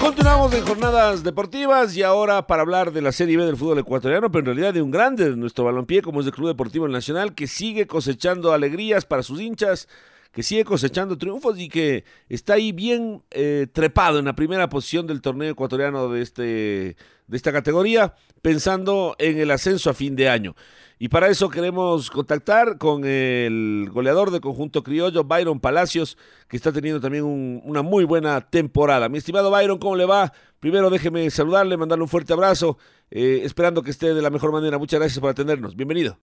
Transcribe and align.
Continuamos 0.00 0.54
en 0.54 0.64
jornadas 0.64 1.24
deportivas 1.24 1.96
y 1.96 2.04
ahora 2.04 2.46
para 2.46 2.62
hablar 2.62 2.92
de 2.92 3.02
la 3.02 3.10
Serie 3.10 3.36
B 3.36 3.44
del 3.44 3.56
fútbol 3.56 3.80
ecuatoriano, 3.80 4.30
pero 4.30 4.40
en 4.40 4.46
realidad 4.46 4.72
de 4.72 4.80
un 4.80 4.92
grande 4.92 5.28
de 5.28 5.36
nuestro 5.36 5.64
balompié 5.64 6.02
como 6.02 6.20
es 6.20 6.26
el 6.26 6.32
Club 6.32 6.46
Deportivo 6.46 6.86
Nacional, 6.86 7.34
que 7.34 7.48
sigue 7.48 7.88
cosechando 7.88 8.52
alegrías 8.52 9.04
para 9.04 9.24
sus 9.24 9.40
hinchas, 9.40 9.88
que 10.32 10.42
sigue 10.42 10.64
cosechando 10.64 11.18
triunfos 11.18 11.58
y 11.58 11.68
que 11.68 12.04
está 12.28 12.54
ahí 12.54 12.72
bien 12.72 13.22
eh, 13.30 13.66
trepado 13.72 14.18
en 14.18 14.26
la 14.26 14.34
primera 14.34 14.68
posición 14.68 15.06
del 15.06 15.20
torneo 15.20 15.50
ecuatoriano 15.50 16.08
de, 16.08 16.22
este, 16.22 16.42
de 16.42 17.36
esta 17.36 17.52
categoría, 17.52 18.14
pensando 18.42 19.16
en 19.18 19.38
el 19.38 19.50
ascenso 19.50 19.90
a 19.90 19.94
fin 19.94 20.16
de 20.16 20.28
año. 20.28 20.54
Y 21.00 21.08
para 21.08 21.28
eso 21.28 21.48
queremos 21.48 22.10
contactar 22.10 22.76
con 22.76 23.04
el 23.04 23.88
goleador 23.92 24.32
de 24.32 24.40
conjunto 24.40 24.82
criollo, 24.82 25.22
Byron 25.22 25.60
Palacios, 25.60 26.18
que 26.48 26.56
está 26.56 26.72
teniendo 26.72 27.00
también 27.00 27.24
una 27.24 27.82
muy 27.82 28.04
buena 28.04 28.40
temporada. 28.40 29.08
Mi 29.08 29.18
estimado 29.18 29.50
Byron, 29.50 29.78
¿cómo 29.78 29.94
le 29.94 30.06
va? 30.06 30.32
Primero 30.58 30.90
déjeme 30.90 31.30
saludarle, 31.30 31.76
mandarle 31.76 32.02
un 32.02 32.08
fuerte 32.08 32.32
abrazo, 32.32 32.78
eh, 33.12 33.42
esperando 33.44 33.82
que 33.82 33.90
esté 33.90 34.12
de 34.12 34.22
la 34.22 34.30
mejor 34.30 34.50
manera. 34.50 34.76
Muchas 34.76 34.98
gracias 34.98 35.20
por 35.20 35.30
atendernos. 35.30 35.76
Bienvenido. 35.76 36.18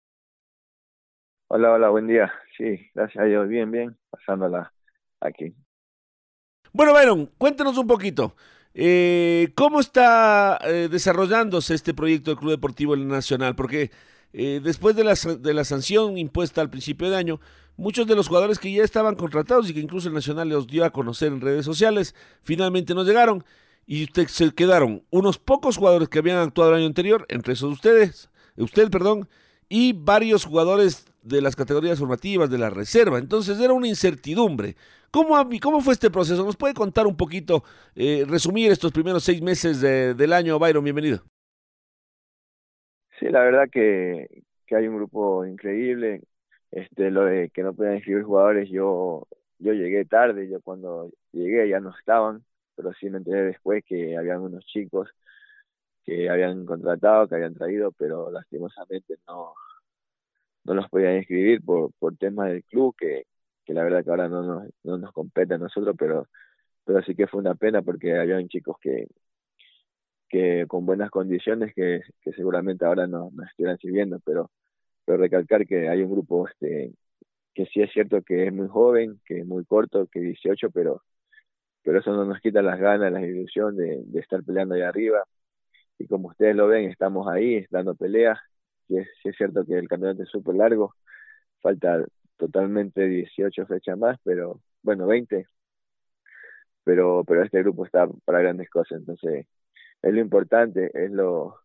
Hola, 1.49 1.71
hola, 1.71 1.89
buen 1.89 2.07
día. 2.07 2.33
Sí, 2.57 2.89
gracias 2.93 3.23
a 3.23 3.27
Dios. 3.27 3.47
Bien, 3.47 3.71
bien, 3.71 3.97
pasándola 4.09 4.73
aquí. 5.19 5.55
Bueno, 6.71 6.93
Byron, 6.93 7.27
cuéntenos 7.37 7.77
un 7.77 7.87
poquito. 7.87 8.35
Eh, 8.73 9.51
¿Cómo 9.55 9.79
está 9.79 10.59
eh, 10.63 10.87
desarrollándose 10.89 11.75
este 11.75 11.93
proyecto 11.93 12.31
del 12.31 12.39
Club 12.39 12.51
Deportivo 12.51 12.95
Nacional? 12.95 13.55
Porque 13.55 13.91
eh, 14.33 14.59
después 14.63 14.95
de 14.95 15.03
la, 15.03 15.13
de 15.13 15.53
la 15.53 15.63
sanción 15.63 16.17
impuesta 16.17 16.61
al 16.61 16.69
principio 16.69 17.09
de 17.09 17.17
año, 17.17 17.39
muchos 17.77 18.07
de 18.07 18.15
los 18.15 18.27
jugadores 18.27 18.59
que 18.59 18.71
ya 18.71 18.83
estaban 18.83 19.15
contratados 19.15 19.69
y 19.69 19.73
que 19.73 19.79
incluso 19.79 20.07
el 20.07 20.13
Nacional 20.15 20.49
los 20.49 20.67
dio 20.67 20.85
a 20.85 20.91
conocer 20.91 21.31
en 21.31 21.41
redes 21.41 21.65
sociales, 21.65 22.15
finalmente 22.41 22.95
no 22.95 23.03
llegaron 23.03 23.43
y 23.85 24.07
se 24.27 24.51
quedaron 24.53 25.03
unos 25.11 25.37
pocos 25.37 25.77
jugadores 25.77 26.09
que 26.09 26.19
habían 26.19 26.37
actuado 26.37 26.71
el 26.71 26.77
año 26.77 26.87
anterior, 26.87 27.25
entre 27.29 27.53
esos 27.53 27.71
ustedes, 27.71 28.29
usted, 28.55 28.89
perdón, 28.89 29.27
y 29.69 29.93
varios 29.93 30.45
jugadores 30.45 31.12
de 31.23 31.41
las 31.41 31.55
categorías 31.55 31.99
formativas 31.99 32.49
de 32.49 32.57
la 32.57 32.69
reserva. 32.69 33.17
Entonces 33.17 33.59
era 33.59 33.73
una 33.73 33.87
incertidumbre. 33.87 34.75
¿Cómo, 35.09 35.35
cómo 35.61 35.81
fue 35.81 35.93
este 35.93 36.09
proceso? 36.09 36.43
¿Nos 36.43 36.57
puede 36.57 36.73
contar 36.73 37.07
un 37.07 37.15
poquito, 37.15 37.63
eh, 37.95 38.25
resumir 38.27 38.71
estos 38.71 38.91
primeros 38.91 39.23
seis 39.23 39.41
meses 39.41 39.79
del 39.81 40.33
año, 40.33 40.59
Byron? 40.59 40.83
Bienvenido. 40.83 41.19
Sí, 43.19 43.27
la 43.29 43.43
verdad 43.43 43.69
que, 43.71 44.43
que 44.65 44.75
hay 44.75 44.87
un 44.87 44.97
grupo 44.97 45.45
increíble. 45.45 46.21
Este, 46.71 47.11
lo 47.11 47.25
de 47.25 47.49
que 47.49 47.61
no 47.61 47.73
podían 47.73 47.97
inscribir 47.97 48.23
jugadores, 48.23 48.69
yo, 48.69 49.27
yo 49.59 49.73
llegué 49.73 50.05
tarde, 50.05 50.49
yo 50.49 50.59
cuando 50.61 51.11
llegué 51.31 51.69
ya 51.69 51.79
no 51.79 51.93
estaban, 51.95 52.43
pero 52.75 52.91
sí 52.93 53.11
me 53.11 53.19
enteré 53.19 53.43
después 53.43 53.83
que 53.85 54.17
habían 54.17 54.41
unos 54.41 54.65
chicos 54.65 55.09
que 56.03 56.29
habían 56.29 56.65
contratado, 56.65 57.27
que 57.27 57.35
habían 57.35 57.53
traído, 57.53 57.91
pero 57.91 58.31
lastimosamente 58.31 59.15
no, 59.27 59.53
no 60.63 60.73
los 60.73 60.89
podían 60.89 61.17
inscribir 61.17 61.61
por, 61.63 61.91
por 61.99 62.17
temas 62.17 62.49
del 62.49 62.63
club, 62.65 62.95
que, 62.97 63.23
que 63.65 63.73
la 63.73 63.83
verdad 63.83 64.03
que 64.03 64.09
ahora 64.09 64.29
no 64.29 64.43
nos, 64.43 64.69
no 64.83 64.97
nos 64.97 65.11
compete 65.11 65.55
a 65.55 65.57
nosotros, 65.57 65.95
pero, 65.97 66.27
pero 66.85 67.01
sí 67.03 67.15
que 67.15 67.27
fue 67.27 67.41
una 67.41 67.55
pena 67.55 67.81
porque 67.81 68.17
habían 68.17 68.47
chicos 68.49 68.77
que, 68.81 69.07
que 70.29 70.65
con 70.67 70.85
buenas 70.85 71.09
condiciones 71.11 71.73
que, 71.75 72.01
que 72.21 72.33
seguramente 72.33 72.85
ahora 72.85 73.07
no, 73.07 73.29
no 73.33 73.43
estuvieran 73.45 73.77
sirviendo, 73.77 74.19
pero, 74.25 74.51
pero 75.05 75.17
recalcar 75.19 75.65
que 75.67 75.89
hay 75.89 76.01
un 76.01 76.11
grupo 76.11 76.47
este 76.47 76.93
que 77.53 77.65
sí 77.67 77.81
es 77.83 77.91
cierto 77.91 78.21
que 78.23 78.47
es 78.47 78.53
muy 78.53 78.67
joven, 78.67 79.21
que 79.25 79.39
es 79.39 79.45
muy 79.45 79.63
corto, 79.65 80.07
que 80.07 80.19
18, 80.19 80.71
pero 80.71 81.03
pero 81.83 81.99
eso 81.99 82.13
no 82.13 82.25
nos 82.25 82.39
quita 82.39 82.61
las 82.61 82.79
ganas, 82.79 83.11
la 83.11 83.21
ilusión 83.25 83.75
de, 83.75 84.03
de 84.05 84.19
estar 84.19 84.43
peleando 84.43 84.75
ahí 84.75 84.81
arriba. 84.81 85.23
Y 85.99 86.07
como 86.07 86.29
ustedes 86.29 86.55
lo 86.55 86.67
ven, 86.67 86.89
estamos 86.89 87.27
ahí 87.27 87.65
dando 87.69 87.95
peleas. 87.95 88.39
Sí 88.87 88.97
es, 88.97 89.07
sí 89.21 89.29
es 89.29 89.35
cierto 89.37 89.65
que 89.65 89.77
el 89.77 89.87
campeonato 89.87 90.23
es 90.23 90.29
súper 90.29 90.55
largo, 90.55 90.95
falta 91.61 92.05
totalmente 92.37 93.07
18 93.07 93.65
fechas 93.67 93.97
más, 93.97 94.19
pero 94.23 94.61
bueno, 94.83 95.07
20. 95.07 95.47
Pero, 96.83 97.23
pero 97.25 97.43
este 97.43 97.59
grupo 97.63 97.85
está 97.85 98.07
para 98.25 98.41
grandes 98.41 98.69
cosas, 98.69 98.99
entonces 98.99 99.47
es 100.01 100.13
lo 100.13 100.19
importante, 100.19 100.91
es 100.93 101.11
lo, 101.11 101.55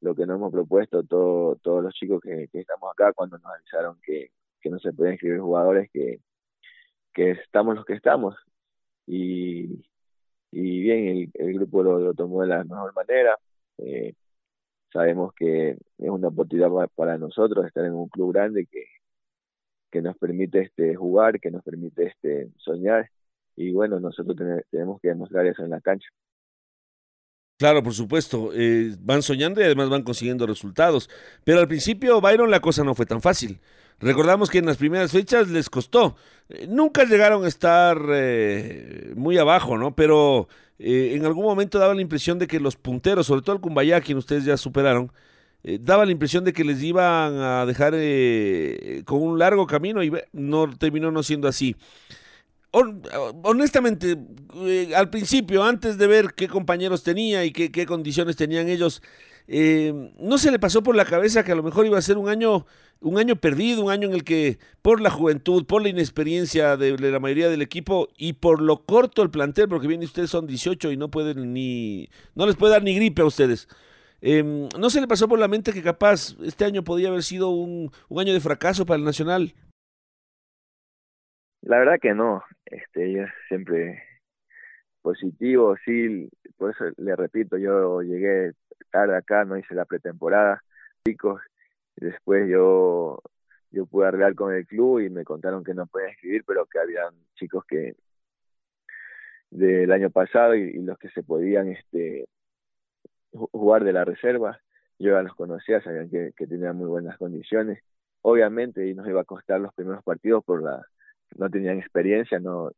lo 0.00 0.14
que 0.14 0.26
nos 0.26 0.36
hemos 0.36 0.52
propuesto 0.52 1.02
todo, 1.04 1.56
todos 1.56 1.82
los 1.82 1.94
chicos 1.94 2.20
que, 2.22 2.48
estamos 2.52 2.92
acá 2.92 3.12
cuando 3.12 3.38
nos 3.38 3.52
avisaron 3.52 3.98
que, 4.02 4.30
que 4.60 4.70
no 4.70 4.78
se 4.78 4.92
pueden 4.92 5.14
inscribir 5.14 5.40
jugadores, 5.40 5.90
que, 5.92 6.20
que 7.12 7.32
estamos 7.32 7.76
los 7.76 7.84
que 7.84 7.94
estamos. 7.94 8.36
Y, 9.06 9.84
y 10.52 10.80
bien, 10.82 11.08
el, 11.08 11.30
el 11.34 11.54
grupo 11.54 11.82
lo, 11.82 11.98
lo, 11.98 12.14
tomó 12.14 12.42
de 12.42 12.48
la 12.48 12.64
mejor 12.64 12.94
manera. 12.94 13.36
Eh, 13.78 14.14
sabemos 14.92 15.32
que 15.34 15.70
es 15.70 16.10
una 16.10 16.28
oportunidad 16.28 16.70
para 16.94 17.18
nosotros 17.18 17.66
estar 17.66 17.84
en 17.84 17.94
un 17.94 18.08
club 18.08 18.32
grande 18.32 18.66
que, 18.66 18.84
que 19.90 20.02
nos 20.02 20.16
permite 20.16 20.60
este 20.60 20.94
jugar, 20.94 21.40
que 21.40 21.50
nos 21.50 21.62
permite 21.62 22.06
este 22.06 22.50
soñar 22.56 23.10
y 23.56 23.72
bueno, 23.72 24.00
nosotros 24.00 24.36
tenemos 24.70 25.00
que 25.00 25.08
demostrar 25.08 25.46
eso 25.46 25.62
en 25.62 25.70
la 25.70 25.80
cancha. 25.80 26.08
Claro, 27.58 27.82
por 27.82 27.92
supuesto, 27.92 28.52
eh, 28.54 28.96
van 29.00 29.20
soñando 29.20 29.60
y 29.60 29.64
además 29.64 29.90
van 29.90 30.02
consiguiendo 30.02 30.46
resultados. 30.46 31.10
Pero 31.44 31.60
al 31.60 31.68
principio, 31.68 32.18
Byron, 32.18 32.50
la 32.50 32.60
cosa 32.60 32.84
no 32.84 32.94
fue 32.94 33.04
tan 33.04 33.20
fácil. 33.20 33.60
Recordamos 34.00 34.48
que 34.50 34.58
en 34.58 34.66
las 34.66 34.78
primeras 34.78 35.12
fechas 35.12 35.48
les 35.48 35.68
costó. 35.68 36.16
Nunca 36.68 37.04
llegaron 37.04 37.44
a 37.44 37.48
estar 37.48 38.00
eh, 38.12 39.12
muy 39.14 39.38
abajo, 39.38 39.76
¿no? 39.76 39.94
Pero 39.94 40.48
eh, 40.78 41.12
en 41.14 41.26
algún 41.26 41.44
momento 41.44 41.78
daba 41.78 41.94
la 41.94 42.00
impresión 42.00 42.38
de 42.38 42.46
que 42.46 42.60
los 42.60 42.76
punteros, 42.76 43.26
sobre 43.26 43.42
todo 43.42 43.56
el 43.56 43.62
Cumbayá, 43.62 44.00
quien 44.00 44.16
ustedes 44.18 44.44
ya 44.44 44.56
superaron, 44.56 45.12
eh, 45.62 45.78
daba 45.80 46.06
la 46.06 46.12
impresión 46.12 46.44
de 46.44 46.54
que 46.54 46.64
les 46.64 46.82
iban 46.82 47.38
a 47.38 47.66
dejar 47.66 47.92
eh, 47.94 49.02
con 49.04 49.22
un 49.22 49.38
largo 49.38 49.66
camino 49.66 50.02
y 50.02 50.10
no 50.32 50.70
terminó 50.78 51.10
no 51.12 51.22
siendo 51.22 51.48
así 51.48 51.76
honestamente, 52.72 54.16
al 54.94 55.10
principio, 55.10 55.64
antes 55.64 55.98
de 55.98 56.06
ver 56.06 56.34
qué 56.34 56.48
compañeros 56.48 57.02
tenía 57.02 57.44
y 57.44 57.52
qué, 57.52 57.72
qué 57.72 57.86
condiciones 57.86 58.36
tenían 58.36 58.68
ellos, 58.68 59.02
eh, 59.48 60.12
¿no 60.18 60.38
se 60.38 60.50
le 60.50 60.58
pasó 60.58 60.82
por 60.82 60.94
la 60.94 61.04
cabeza 61.04 61.42
que 61.42 61.52
a 61.52 61.56
lo 61.56 61.62
mejor 61.62 61.86
iba 61.86 61.98
a 61.98 62.02
ser 62.02 62.16
un 62.18 62.28
año, 62.28 62.66
un 63.00 63.18
año 63.18 63.36
perdido, 63.36 63.84
un 63.84 63.90
año 63.90 64.08
en 64.08 64.14
el 64.14 64.24
que 64.24 64.58
por 64.82 65.00
la 65.00 65.10
juventud, 65.10 65.66
por 65.66 65.82
la 65.82 65.88
inexperiencia 65.88 66.76
de, 66.76 66.98
la 66.98 67.20
mayoría 67.20 67.48
del 67.48 67.62
equipo 67.62 68.08
y 68.16 68.34
por 68.34 68.60
lo 68.60 68.84
corto 68.84 69.22
el 69.22 69.30
plantel, 69.30 69.68
porque 69.68 69.86
bien 69.86 70.02
ustedes 70.02 70.30
son 70.30 70.46
18 70.46 70.92
y 70.92 70.96
no 70.96 71.10
pueden 71.10 71.52
ni, 71.52 72.08
no 72.34 72.46
les 72.46 72.56
puede 72.56 72.72
dar 72.72 72.82
ni 72.82 72.94
gripe 72.94 73.22
a 73.22 73.26
ustedes. 73.26 73.68
Eh, 74.20 74.42
¿No 74.78 74.90
se 74.90 75.00
le 75.00 75.08
pasó 75.08 75.28
por 75.28 75.38
la 75.38 75.48
mente 75.48 75.72
que 75.72 75.82
capaz 75.82 76.36
este 76.42 76.66
año 76.66 76.84
podía 76.84 77.08
haber 77.08 77.22
sido 77.22 77.50
un, 77.50 77.90
un 78.08 78.20
año 78.20 78.34
de 78.34 78.40
fracaso 78.40 78.84
para 78.84 78.98
el 78.98 79.04
Nacional? 79.04 79.54
La 81.62 81.78
verdad 81.78 81.98
que 82.00 82.14
no, 82.14 82.42
este, 82.66 83.12
yo 83.12 83.24
siempre 83.48 84.02
positivo, 85.02 85.76
sí, 85.84 86.28
por 86.56 86.70
eso 86.70 86.84
le 86.98 87.16
repito, 87.16 87.56
yo 87.56 88.02
llegué 88.02 88.52
tarde 88.90 89.16
acá, 89.16 89.44
no 89.44 89.56
hice 89.56 89.74
la 89.74 89.84
pretemporada, 89.84 90.62
chicos, 91.06 91.40
después 92.00 92.48
yo 92.48 93.22
yo 93.72 93.86
pude 93.86 94.08
arreglar 94.08 94.34
con 94.34 94.52
el 94.54 94.66
club 94.66 95.00
y 95.00 95.10
me 95.10 95.24
contaron 95.24 95.62
que 95.62 95.74
no 95.74 95.86
podían 95.86 96.10
escribir, 96.10 96.42
pero 96.46 96.66
que 96.66 96.80
habían 96.80 97.14
chicos 97.36 97.64
que 97.66 97.94
del 99.50 99.92
año 99.92 100.10
pasado 100.10 100.54
y, 100.54 100.72
los 100.82 100.98
que 100.98 101.08
se 101.10 101.22
podían 101.22 101.68
este 101.68 102.26
jugar 103.32 103.84
de 103.84 103.92
la 103.92 104.04
reserva, 104.04 104.60
yo 104.98 105.12
ya 105.12 105.22
los 105.22 105.34
conocía, 105.34 105.80
sabían 105.82 106.10
que, 106.10 106.32
que 106.36 106.46
tenían 106.46 106.76
muy 106.76 106.88
buenas 106.88 107.16
condiciones, 107.16 107.82
obviamente 108.22 108.88
y 108.88 108.94
nos 108.94 109.08
iba 109.08 109.20
a 109.20 109.24
costar 109.24 109.60
los 109.60 109.72
primeros 109.74 110.02
partidos 110.02 110.44
por 110.44 110.62
la 110.62 110.84
no 111.36 111.48
tenían 111.48 111.78
experiencia, 111.78 112.40
no, 112.40 112.70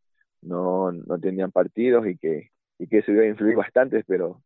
no, 0.43 0.93
no 0.93 1.19
tenían 1.19 1.53
partidos 1.53 2.07
y 2.07 2.17
que, 2.19 2.51
y 2.79 2.87
que 2.87 2.99
eso 2.99 3.13
iba 3.13 3.23
a 3.23 3.27
influir 3.27 3.57
bastante, 3.57 4.05
pero, 4.07 4.43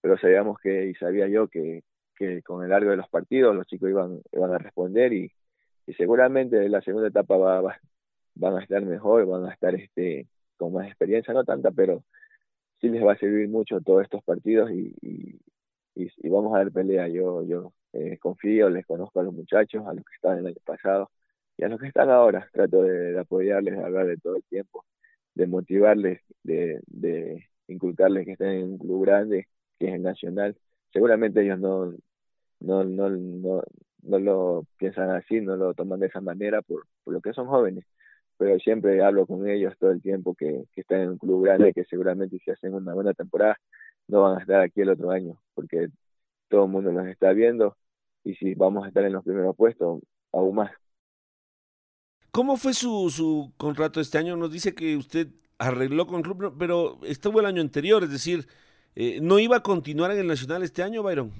pero 0.00 0.18
sabíamos 0.18 0.58
que, 0.58 0.86
y 0.86 0.94
sabía 0.94 1.28
yo 1.28 1.48
que, 1.48 1.82
que 2.22 2.42
con 2.42 2.62
el 2.62 2.70
largo 2.70 2.90
de 2.90 2.96
los 2.96 3.08
partidos 3.08 3.54
los 3.54 3.66
chicos 3.66 3.90
iban, 3.90 4.20
iban 4.32 4.52
a 4.52 4.58
responder 4.58 5.12
y, 5.12 5.32
seguramente 5.96 6.68
la 6.68 6.80
segunda 6.80 7.08
etapa 7.08 7.36
va, 7.36 7.60
va, 7.60 7.80
van 8.34 8.56
a 8.56 8.62
estar 8.62 8.82
mejor, 8.84 9.26
van 9.26 9.46
a 9.46 9.52
estar 9.52 9.74
este 9.74 10.26
con 10.56 10.72
más 10.72 10.86
experiencia, 10.86 11.34
no 11.34 11.44
tanta, 11.44 11.72
pero 11.72 12.04
sí 12.80 12.88
les 12.88 13.04
va 13.04 13.12
a 13.14 13.18
servir 13.18 13.48
mucho 13.48 13.80
todos 13.80 14.02
estos 14.02 14.22
partidos 14.24 14.70
y, 14.70 14.94
y, 15.02 15.40
y, 15.96 16.28
vamos 16.28 16.54
a 16.54 16.58
dar 16.58 16.72
pelea. 16.72 17.08
Yo, 17.08 17.42
yo 17.44 17.72
eh, 17.92 18.18
confío, 18.18 18.70
les 18.70 18.86
conozco 18.86 19.20
a 19.20 19.24
los 19.24 19.34
muchachos, 19.34 19.84
a 19.86 19.94
los 19.94 20.04
que 20.04 20.14
estaban 20.14 20.38
el 20.38 20.46
año 20.46 20.56
pasado 20.64 21.10
y 21.56 21.64
a 21.64 21.68
los 21.68 21.80
que 21.80 21.88
están 21.88 22.10
ahora. 22.10 22.48
Trato 22.52 22.82
de, 22.82 23.18
apoyarles, 23.18 23.76
de 23.76 23.84
hablar 23.84 24.06
de 24.06 24.16
todo 24.18 24.36
el 24.36 24.44
tiempo, 24.44 24.84
de 25.34 25.46
motivarles, 25.48 26.20
de, 26.44 26.80
de 26.86 27.48
inculcarles 27.68 28.24
que 28.26 28.32
estén 28.32 28.48
en 28.48 28.64
un 28.72 28.78
club 28.78 29.04
grande, 29.04 29.48
que 29.78 29.88
es 29.88 29.94
el 29.94 30.02
Nacional. 30.02 30.56
Seguramente 30.92 31.42
ellos 31.42 31.58
no, 31.58 31.92
no, 32.62 32.84
no, 32.84 33.10
no, 33.10 33.62
no 34.02 34.18
lo 34.18 34.66
piensan 34.78 35.10
así, 35.10 35.40
no 35.40 35.56
lo 35.56 35.74
toman 35.74 36.00
de 36.00 36.06
esa 36.06 36.20
manera 36.20 36.62
por, 36.62 36.86
por 37.04 37.14
lo 37.14 37.20
que 37.20 37.32
son 37.32 37.46
jóvenes 37.46 37.84
pero 38.42 38.58
siempre 38.58 39.00
hablo 39.04 39.24
con 39.24 39.48
ellos 39.48 39.72
todo 39.78 39.92
el 39.92 40.02
tiempo 40.02 40.34
que, 40.34 40.64
que 40.72 40.80
están 40.80 41.00
en 41.00 41.10
un 41.10 41.18
club 41.18 41.44
grande 41.44 41.72
que 41.72 41.84
seguramente 41.84 42.38
si 42.44 42.50
hacen 42.50 42.74
una 42.74 42.92
buena 42.92 43.14
temporada 43.14 43.56
no 44.08 44.22
van 44.22 44.38
a 44.38 44.40
estar 44.40 44.60
aquí 44.60 44.80
el 44.80 44.90
otro 44.90 45.12
año 45.12 45.40
porque 45.54 45.88
todo 46.48 46.64
el 46.64 46.70
mundo 46.70 46.90
los 46.90 47.06
está 47.06 47.32
viendo 47.32 47.76
y 48.24 48.34
si 48.34 48.54
vamos 48.54 48.84
a 48.84 48.88
estar 48.88 49.04
en 49.04 49.12
los 49.12 49.22
primeros 49.22 49.54
puestos 49.54 50.02
aún 50.32 50.56
más. 50.56 50.72
¿Cómo 52.32 52.56
fue 52.56 52.74
su, 52.74 53.10
su 53.10 53.52
contrato 53.56 54.00
este 54.00 54.18
año? 54.18 54.36
Nos 54.36 54.50
dice 54.50 54.74
que 54.74 54.96
usted 54.96 55.28
arregló 55.58 56.08
con 56.08 56.16
el 56.16 56.22
club, 56.22 56.56
pero 56.58 56.98
estuvo 57.04 57.38
el 57.38 57.46
año 57.46 57.60
anterior, 57.60 58.02
es 58.02 58.10
decir, 58.10 58.48
eh, 58.96 59.20
¿no 59.22 59.38
iba 59.38 59.58
a 59.58 59.62
continuar 59.62 60.10
en 60.10 60.18
el 60.18 60.26
Nacional 60.26 60.64
este 60.64 60.82
año, 60.82 61.04
Byron? 61.04 61.30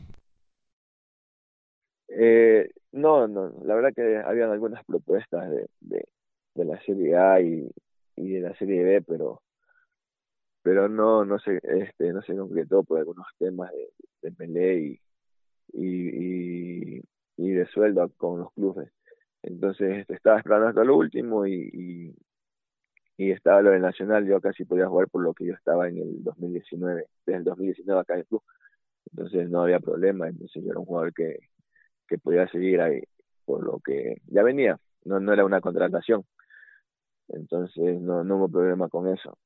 Eh, 2.14 2.70
no, 2.92 3.26
no, 3.26 3.52
la 3.64 3.74
verdad 3.74 3.92
que 3.94 4.18
habían 4.18 4.50
algunas 4.50 4.84
propuestas 4.84 5.50
de, 5.50 5.66
de, 5.80 6.64
la 6.64 6.78
Serie 6.82 7.16
A 7.16 7.40
y, 7.40 7.70
y 8.16 8.32
de 8.34 8.40
la 8.40 8.54
Serie 8.56 8.84
B, 8.84 9.02
pero 9.02 9.42
pero 10.62 10.88
no 10.88 11.24
no 11.24 11.38
se 11.38 11.58
este 11.62 12.12
no 12.12 12.22
se 12.22 12.36
concretó 12.36 12.84
por 12.84 12.98
algunos 12.98 13.26
temas 13.38 13.70
de, 13.72 13.88
de 14.22 14.32
pelea 14.32 14.74
y, 14.74 15.00
y, 15.72 17.02
y, 17.36 17.50
de 17.50 17.66
sueldo 17.66 18.10
con 18.16 18.40
los 18.40 18.52
clubes. 18.52 18.90
Entonces 19.42 19.98
este, 20.00 20.14
estaba 20.14 20.38
esperando 20.38 20.68
hasta 20.68 20.84
lo 20.84 20.96
último 20.96 21.46
y, 21.46 21.70
y, 21.72 22.14
y 23.16 23.30
estaba 23.32 23.62
lo 23.62 23.70
del 23.70 23.82
Nacional, 23.82 24.26
yo 24.26 24.40
casi 24.40 24.64
podía 24.64 24.86
jugar 24.88 25.08
por 25.08 25.22
lo 25.22 25.34
que 25.34 25.46
yo 25.46 25.54
estaba 25.54 25.88
en 25.88 25.98
el 25.98 26.22
2019, 26.24 27.06
desde 27.26 27.38
el 27.38 27.44
2019 27.44 28.00
acá 28.00 28.14
en 28.14 28.20
el 28.20 28.26
club. 28.26 28.42
Entonces 29.10 29.50
no 29.50 29.62
había 29.62 29.80
problema, 29.80 30.28
entonces 30.28 30.62
yo 30.62 30.70
era 30.70 30.80
un 30.80 30.86
jugador 30.86 31.12
que, 31.14 31.38
que 32.12 32.18
podía 32.18 32.46
seguir 32.48 32.78
ahí 32.82 33.02
por 33.46 33.64
lo 33.64 33.80
que 33.80 34.20
ya 34.26 34.42
venía, 34.42 34.78
no, 35.06 35.18
no 35.18 35.32
era 35.32 35.46
una 35.46 35.62
contratación. 35.62 36.26
Entonces 37.28 38.02
no, 38.02 38.22
no 38.22 38.36
hubo 38.36 38.50
problema 38.50 38.90
con 38.90 39.08
eso. 39.08 39.38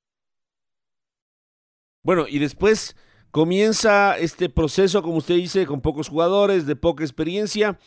Bueno, 2.03 2.27
y 2.29 2.41
después 2.41 2.97
comienza 3.31 4.19
este 4.19 4.49
proceso, 4.49 5.01
como 5.01 5.19
usted 5.19 5.37
dice, 5.37 5.65
con 5.65 5.81
pocos 5.81 6.09
jugadores, 6.09 6.67
de 6.67 6.75
poca 6.75 7.05
experiencia, 7.05 7.79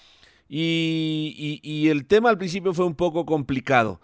y, 0.48 1.60
y, 1.62 1.90
el 1.90 2.08
tema 2.08 2.30
al 2.30 2.38
principio 2.38 2.74
fue 2.74 2.86
un 2.86 2.96
poco 2.96 3.26
complicado. 3.26 4.00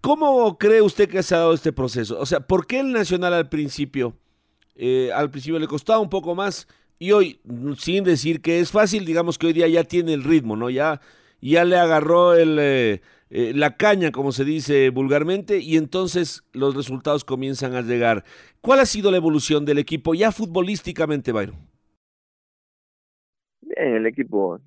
¿Cómo 0.00 0.56
cree 0.56 0.80
usted 0.82 1.08
que 1.08 1.22
se 1.22 1.34
ha 1.34 1.38
dado 1.38 1.52
este 1.52 1.72
proceso? 1.72 2.18
O 2.18 2.26
sea, 2.26 2.40
¿por 2.40 2.66
qué 2.66 2.80
el 2.80 2.92
Nacional 2.92 3.34
al 3.34 3.48
principio? 3.48 4.16
Eh, 4.74 5.10
al 5.12 5.30
principio 5.30 5.58
le 5.58 5.66
costaba 5.66 5.98
un 5.98 6.08
poco 6.08 6.34
más 6.34 6.66
y 7.04 7.12
hoy, 7.12 7.40
sin 7.76 8.02
decir 8.02 8.40
que 8.40 8.60
es 8.60 8.72
fácil, 8.72 9.04
digamos 9.04 9.36
que 9.36 9.46
hoy 9.46 9.52
día 9.52 9.68
ya 9.68 9.84
tiene 9.84 10.14
el 10.14 10.24
ritmo, 10.24 10.56
¿no? 10.56 10.70
Ya, 10.70 11.02
ya 11.42 11.64
le 11.66 11.76
agarró 11.76 12.34
el, 12.34 12.58
eh, 12.58 13.02
eh, 13.28 13.52
la 13.54 13.76
caña, 13.76 14.10
como 14.10 14.32
se 14.32 14.44
dice 14.44 14.88
vulgarmente, 14.88 15.58
y 15.58 15.76
entonces 15.76 16.42
los 16.54 16.74
resultados 16.74 17.24
comienzan 17.24 17.74
a 17.74 17.82
llegar. 17.82 18.24
¿Cuál 18.62 18.80
ha 18.80 18.86
sido 18.86 19.10
la 19.10 19.18
evolución 19.18 19.66
del 19.66 19.78
equipo 19.78 20.14
ya 20.14 20.32
futbolísticamente, 20.32 21.32
Byron? 21.32 21.56
Bien, 23.60 23.96
el 23.96 24.06
equipo 24.06 24.60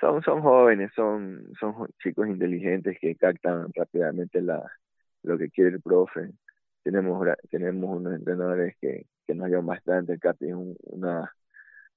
son 0.00 0.22
son 0.22 0.42
jóvenes, 0.42 0.92
son 0.94 1.52
son 1.58 1.88
chicos 2.00 2.28
inteligentes 2.28 2.96
que 3.00 3.16
captan 3.16 3.68
rápidamente 3.74 4.40
la 4.40 4.62
lo 5.24 5.36
que 5.36 5.50
quiere 5.50 5.70
el 5.70 5.80
profe. 5.80 6.30
Tenemos 6.84 7.26
tenemos 7.50 7.96
unos 7.96 8.14
entrenadores 8.14 8.76
que, 8.80 9.06
que 9.26 9.34
nos 9.34 9.46
ayudan 9.46 9.66
bastante, 9.66 10.12
el 10.12 10.20
Capi 10.20 10.46
es 10.46 10.54
una 10.54 11.32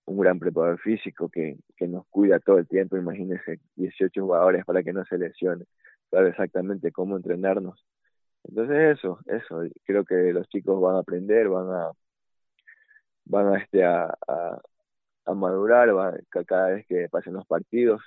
un 0.05 0.19
gran 0.19 0.39
preparador 0.39 0.79
físico 0.79 1.29
que, 1.29 1.57
que 1.77 1.87
nos 1.87 2.05
cuida 2.07 2.39
todo 2.39 2.57
el 2.59 2.67
tiempo, 2.67 2.97
imagínense 2.97 3.59
18 3.75 4.21
jugadores 4.21 4.65
para 4.65 4.83
que 4.83 4.93
no 4.93 5.05
se 5.05 5.17
lesione, 5.17 5.65
sabe 6.11 6.29
exactamente 6.29 6.91
cómo 6.91 7.17
entrenarnos. 7.17 7.85
Entonces 8.43 8.97
eso, 8.97 9.19
eso, 9.27 9.61
creo 9.85 10.03
que 10.05 10.33
los 10.33 10.47
chicos 10.49 10.81
van 10.81 10.95
a 10.95 10.99
aprender, 10.99 11.47
van 11.49 11.69
a 11.71 11.91
van 13.25 13.53
a 13.55 13.57
este 13.57 13.83
a, 13.85 14.13
a, 15.25 15.33
madurar 15.33 15.91
van, 15.93 16.19
cada 16.45 16.69
vez 16.69 16.85
que 16.87 17.07
pasen 17.09 17.33
los 17.33 17.45
partidos. 17.47 18.01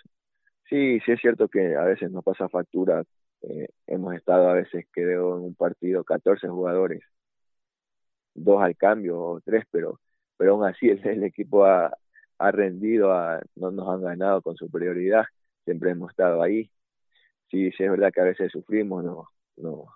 Sí, 0.68 1.00
sí 1.00 1.12
es 1.12 1.20
cierto 1.20 1.48
que 1.48 1.76
a 1.76 1.84
veces 1.84 2.10
nos 2.10 2.24
pasa 2.24 2.48
factura, 2.48 3.04
eh, 3.42 3.68
hemos 3.86 4.14
estado 4.14 4.48
a 4.50 4.54
veces 4.54 4.86
creo 4.90 5.36
en 5.38 5.44
un 5.44 5.54
partido 5.54 6.04
14 6.04 6.48
jugadores, 6.48 7.02
dos 8.34 8.62
al 8.62 8.76
cambio 8.76 9.18
o 9.20 9.40
tres, 9.40 9.64
pero 9.70 10.00
pero 10.36 10.52
aún 10.52 10.64
así 10.66 10.88
el, 10.90 11.06
el 11.06 11.24
equipo 11.24 11.64
ha, 11.64 11.96
ha 12.38 12.50
rendido, 12.50 13.12
no 13.56 13.70
nos 13.70 13.88
han 13.88 14.02
ganado 14.02 14.42
con 14.42 14.56
superioridad, 14.56 15.24
siempre 15.64 15.90
hemos 15.90 16.10
estado 16.10 16.42
ahí. 16.42 16.70
Sí, 17.50 17.70
sí 17.72 17.84
es 17.84 17.90
verdad 17.90 18.12
que 18.12 18.20
a 18.20 18.24
veces 18.24 18.52
sufrimos, 18.52 19.04
no, 19.04 19.28
no, 19.56 19.86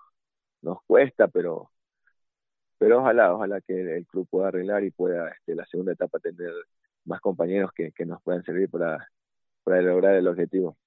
nos 0.62 0.82
cuesta, 0.84 1.28
pero 1.28 1.70
pero 2.78 3.00
ojalá, 3.00 3.34
ojalá 3.34 3.60
que 3.60 3.78
el, 3.98 4.06
club 4.06 4.26
pueda 4.30 4.48
arreglar 4.48 4.82
y 4.84 4.90
pueda 4.90 5.28
este, 5.30 5.54
la 5.54 5.66
segunda 5.66 5.92
etapa 5.92 6.18
tener 6.18 6.50
más 7.04 7.20
compañeros 7.20 7.72
que, 7.74 7.92
que 7.92 8.06
nos 8.06 8.22
puedan 8.22 8.42
servir 8.42 8.70
para, 8.70 9.06
para 9.64 9.82
lograr 9.82 10.14
el 10.16 10.26
objetivo. 10.28 10.78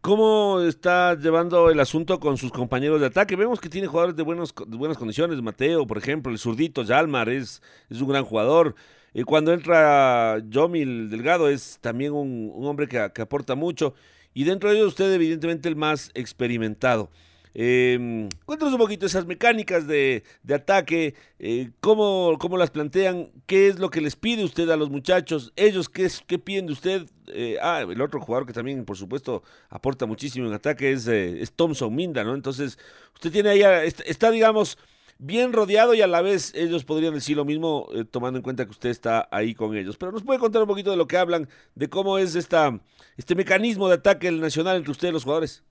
¿Cómo 0.00 0.60
está 0.60 1.18
llevando 1.18 1.68
el 1.68 1.80
asunto 1.80 2.20
con 2.20 2.36
sus 2.36 2.52
compañeros 2.52 3.00
de 3.00 3.06
ataque? 3.06 3.34
Vemos 3.34 3.60
que 3.60 3.68
tiene 3.68 3.88
jugadores 3.88 4.14
de, 4.14 4.22
buenos, 4.22 4.54
buenas 4.68 4.96
condiciones. 4.98 5.42
Mateo, 5.42 5.84
por 5.84 5.98
ejemplo, 5.98 6.30
el 6.30 6.38
zurdito 6.38 6.84
Yalmar 6.84 7.28
es, 7.28 7.60
un 7.90 8.08
gran 8.08 8.24
jugador. 8.24 8.76
Y 9.12 9.24
cuando 9.24 9.52
entra 9.52 10.38
Yomil 10.48 11.10
Delgado 11.10 11.48
es 11.48 11.78
también 11.80 12.12
un, 12.12 12.52
un 12.54 12.66
hombre 12.66 12.86
que, 12.86 13.10
que, 13.12 13.22
aporta 13.22 13.56
mucho. 13.56 13.94
Y 14.32 14.44
dentro 14.44 14.70
de 14.70 14.76
ellos 14.76 14.88
usted 14.88 15.12
evidentemente 15.12 15.68
el 15.68 15.74
más 15.74 16.12
experimentado. 16.14 17.10
Eh, 17.58 18.28
cuéntanos 18.44 18.74
un 18.74 18.78
poquito 18.78 19.06
esas 19.06 19.24
mecánicas 19.24 19.86
de, 19.86 20.24
de 20.42 20.54
ataque, 20.54 21.14
eh, 21.38 21.70
cómo, 21.80 22.36
cómo, 22.38 22.58
las 22.58 22.70
plantean, 22.70 23.30
qué 23.46 23.68
es 23.68 23.78
lo 23.78 23.88
que 23.88 24.02
les 24.02 24.14
pide 24.14 24.44
usted 24.44 24.68
a 24.68 24.76
los 24.76 24.90
muchachos, 24.90 25.54
ellos 25.56 25.88
qué, 25.88 26.06
qué 26.26 26.38
piden 26.38 26.66
de 26.66 26.74
usted. 26.74 27.06
Eh, 27.28 27.56
ah, 27.62 27.80
el 27.80 28.02
otro 28.02 28.20
jugador 28.20 28.46
que 28.46 28.52
también, 28.52 28.84
por 28.84 28.98
supuesto, 28.98 29.42
aporta 29.70 30.04
muchísimo 30.04 30.46
en 30.46 30.52
ataque 30.52 30.92
es, 30.92 31.08
eh, 31.08 31.40
es 31.40 31.50
Thompson 31.50 31.94
Minda, 31.94 32.24
¿no? 32.24 32.34
Entonces, 32.34 32.78
usted 33.14 33.32
tiene 33.32 33.48
ahí, 33.48 33.62
está, 34.04 34.30
digamos, 34.30 34.76
bien 35.16 35.54
rodeado 35.54 35.94
y 35.94 36.02
a 36.02 36.06
la 36.06 36.20
vez 36.20 36.52
ellos 36.54 36.84
podrían 36.84 37.14
decir 37.14 37.38
lo 37.38 37.46
mismo, 37.46 37.88
eh, 37.94 38.04
tomando 38.04 38.38
en 38.38 38.42
cuenta 38.42 38.66
que 38.66 38.72
usted 38.72 38.90
está 38.90 39.28
ahí 39.30 39.54
con 39.54 39.74
ellos. 39.74 39.96
Pero 39.96 40.12
nos 40.12 40.24
puede 40.24 40.38
contar 40.38 40.60
un 40.60 40.68
poquito 40.68 40.90
de 40.90 40.98
lo 40.98 41.06
que 41.06 41.16
hablan, 41.16 41.48
de 41.74 41.88
cómo 41.88 42.18
es 42.18 42.34
esta, 42.34 42.78
este 43.16 43.34
mecanismo 43.34 43.88
de 43.88 43.94
ataque 43.94 44.30
nacional 44.30 44.76
entre 44.76 44.90
ustedes 44.90 45.14
los 45.14 45.24
jugadores. 45.24 45.64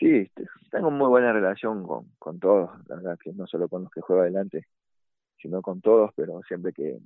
Sí, 0.00 0.30
tengo 0.72 0.90
muy 0.90 1.08
buena 1.08 1.32
relación 1.32 1.86
con, 1.86 2.06
con 2.18 2.40
todos, 2.40 2.70
la 2.88 2.96
verdad 2.96 3.18
que 3.22 3.32
no 3.34 3.46
solo 3.46 3.68
con 3.68 3.84
los 3.84 3.92
que 3.92 4.00
juego 4.00 4.22
adelante, 4.22 4.66
sino 5.38 5.62
con 5.62 5.80
todos, 5.82 6.12
pero 6.16 6.42
siempre 6.48 6.72
que 6.72 7.00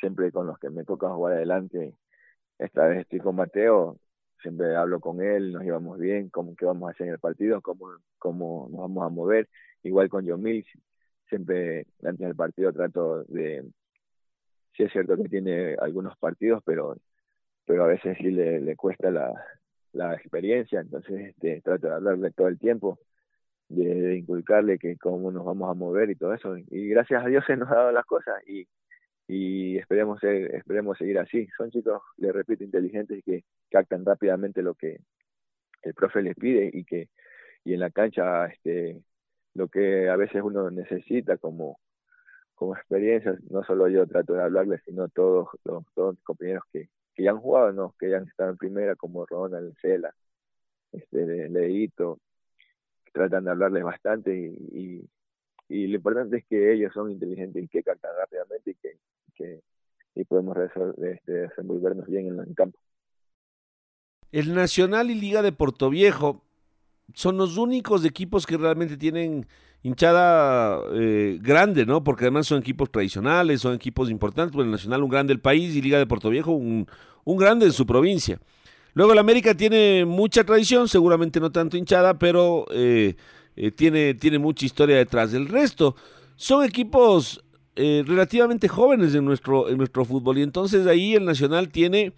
siempre 0.00 0.32
con 0.32 0.46
los 0.46 0.58
que 0.58 0.70
me 0.70 0.84
toca 0.84 1.10
jugar 1.10 1.34
adelante, 1.34 1.94
esta 2.58 2.86
vez 2.86 3.00
estoy 3.02 3.20
con 3.20 3.36
Mateo, 3.36 3.98
siempre 4.42 4.76
hablo 4.76 5.00
con 5.00 5.22
él, 5.22 5.52
nos 5.52 5.62
llevamos 5.64 5.98
bien, 5.98 6.30
cómo 6.30 6.56
qué 6.56 6.66
vamos 6.66 6.88
a 6.88 6.92
hacer 6.92 7.08
en 7.08 7.14
el 7.14 7.20
partido, 7.20 7.62
cómo, 7.62 7.88
cómo 8.18 8.68
nos 8.70 8.80
vamos 8.82 9.06
a 9.06 9.10
mover, 9.10 9.48
igual 9.84 10.08
con 10.10 10.26
Yomil, 10.26 10.66
siempre 11.28 11.86
antes 12.04 12.26
del 12.26 12.36
partido 12.36 12.72
trato 12.72 13.24
de, 13.24 13.64
sí 14.76 14.84
es 14.84 14.92
cierto 14.92 15.16
que 15.16 15.28
tiene 15.28 15.76
algunos 15.80 16.16
partidos, 16.18 16.62
pero 16.64 16.96
pero 17.66 17.84
a 17.84 17.88
veces 17.88 18.16
sí 18.18 18.30
le, 18.30 18.60
le 18.60 18.76
cuesta 18.76 19.10
la, 19.10 19.32
la 19.92 20.14
experiencia, 20.14 20.80
entonces 20.80 21.28
este, 21.30 21.60
trato 21.62 21.88
de 21.88 21.94
hablarle 21.94 22.30
todo 22.32 22.48
el 22.48 22.58
tiempo, 22.58 22.98
de, 23.68 24.16
inculcarle 24.18 24.78
que 24.78 24.96
cómo 24.96 25.30
nos 25.30 25.44
vamos 25.44 25.70
a 25.70 25.74
mover 25.74 26.10
y 26.10 26.16
todo 26.16 26.34
eso, 26.34 26.56
y 26.56 26.88
gracias 26.88 27.24
a 27.24 27.28
Dios 27.28 27.44
se 27.46 27.56
nos 27.56 27.70
ha 27.70 27.76
dado 27.76 27.92
las 27.92 28.06
cosas 28.06 28.36
y, 28.46 28.66
y 29.28 29.78
esperemos, 29.78 30.22
esperemos 30.22 30.98
seguir 30.98 31.18
así. 31.18 31.48
Son 31.56 31.70
chicos, 31.70 32.02
les 32.16 32.32
repito, 32.32 32.64
inteligentes 32.64 33.22
que 33.24 33.44
captan 33.70 34.04
rápidamente 34.04 34.62
lo 34.62 34.74
que 34.74 35.00
el 35.82 35.94
profe 35.94 36.22
les 36.22 36.34
pide 36.34 36.70
y 36.72 36.84
que 36.84 37.08
y 37.64 37.74
en 37.74 37.80
la 37.80 37.90
cancha 37.90 38.46
este 38.46 39.02
lo 39.54 39.68
que 39.68 40.08
a 40.08 40.16
veces 40.16 40.42
uno 40.42 40.70
necesita 40.70 41.36
como 41.38 41.78
como 42.58 42.74
experiencia, 42.76 43.36
no 43.50 43.62
solo 43.64 43.88
yo 43.88 44.06
trato 44.06 44.34
de 44.34 44.42
hablarles, 44.42 44.82
sino 44.84 45.08
todos 45.08 45.48
los, 45.64 45.84
todos 45.94 46.16
mis 46.16 46.24
compañeros 46.24 46.64
que, 46.72 46.88
que 47.18 47.24
ya 47.24 47.32
han 47.32 47.40
jugado, 47.40 47.72
¿no? 47.72 47.94
que 47.98 48.10
ya 48.10 48.18
han 48.18 48.28
estado 48.28 48.50
en 48.50 48.56
primera, 48.56 48.94
como 48.94 49.26
Ronald, 49.26 49.74
Cela, 49.82 50.14
este, 50.92 51.48
Leito, 51.48 52.20
tratan 53.12 53.42
de 53.42 53.50
hablarles 53.50 53.82
bastante 53.82 54.32
y, 54.32 55.04
y, 55.68 55.86
lo 55.88 55.96
importante 55.96 56.36
es 56.36 56.46
que 56.46 56.72
ellos 56.72 56.92
son 56.94 57.10
inteligentes 57.10 57.64
y 57.64 57.66
que 57.66 57.82
cantan 57.82 58.12
rápidamente 58.16 58.70
y 58.70 58.74
que, 58.76 58.98
que 59.34 59.60
y 60.14 60.24
podemos 60.26 60.56
resolver, 60.56 61.14
este, 61.16 61.32
desenvolvernos 61.32 62.06
bien 62.06 62.28
en 62.28 62.38
el 62.38 62.54
campo. 62.54 62.78
El 64.30 64.54
Nacional 64.54 65.10
y 65.10 65.16
Liga 65.16 65.42
de 65.42 65.50
Portoviejo 65.50 66.44
son 67.14 67.36
los 67.36 67.58
únicos 67.58 68.04
equipos 68.04 68.46
que 68.46 68.56
realmente 68.56 68.96
tienen 68.96 69.48
hinchada 69.82 70.80
eh, 70.92 71.38
grande, 71.40 71.86
¿no? 71.86 72.02
Porque 72.02 72.24
además 72.24 72.46
son 72.46 72.58
equipos 72.58 72.90
tradicionales, 72.90 73.60
son 73.60 73.74
equipos 73.74 74.10
importantes, 74.10 74.58
el 74.58 74.70
Nacional 74.70 75.02
un 75.02 75.10
grande 75.10 75.32
del 75.32 75.40
país 75.40 75.74
y 75.74 75.82
Liga 75.82 75.98
de 75.98 76.06
Portoviejo 76.06 76.52
un, 76.52 76.86
un 77.24 77.36
grande 77.36 77.66
en 77.66 77.72
su 77.72 77.86
provincia. 77.86 78.40
Luego 78.94 79.12
el 79.12 79.18
América 79.18 79.54
tiene 79.54 80.04
mucha 80.04 80.44
tradición, 80.44 80.88
seguramente 80.88 81.40
no 81.40 81.52
tanto 81.52 81.76
hinchada, 81.76 82.18
pero 82.18 82.66
eh, 82.72 83.14
eh, 83.56 83.70
tiene, 83.70 84.14
tiene 84.14 84.38
mucha 84.38 84.66
historia 84.66 84.96
detrás. 84.96 85.32
del 85.32 85.48
resto 85.48 85.94
son 86.36 86.64
equipos 86.64 87.42
relativamente 87.80 88.66
jóvenes 88.66 89.14
en 89.14 89.24
nuestro, 89.24 89.68
en 89.68 89.78
nuestro 89.78 90.04
fútbol 90.04 90.38
y 90.38 90.42
entonces 90.42 90.84
ahí 90.88 91.14
el 91.14 91.24
Nacional 91.24 91.68
tiene 91.68 92.12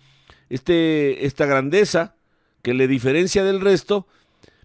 este, 0.49 1.27
esta 1.27 1.45
grandeza 1.45 2.15
que 2.63 2.73
le 2.73 2.89
diferencia 2.89 3.45
del 3.45 3.61
resto, 3.61 4.07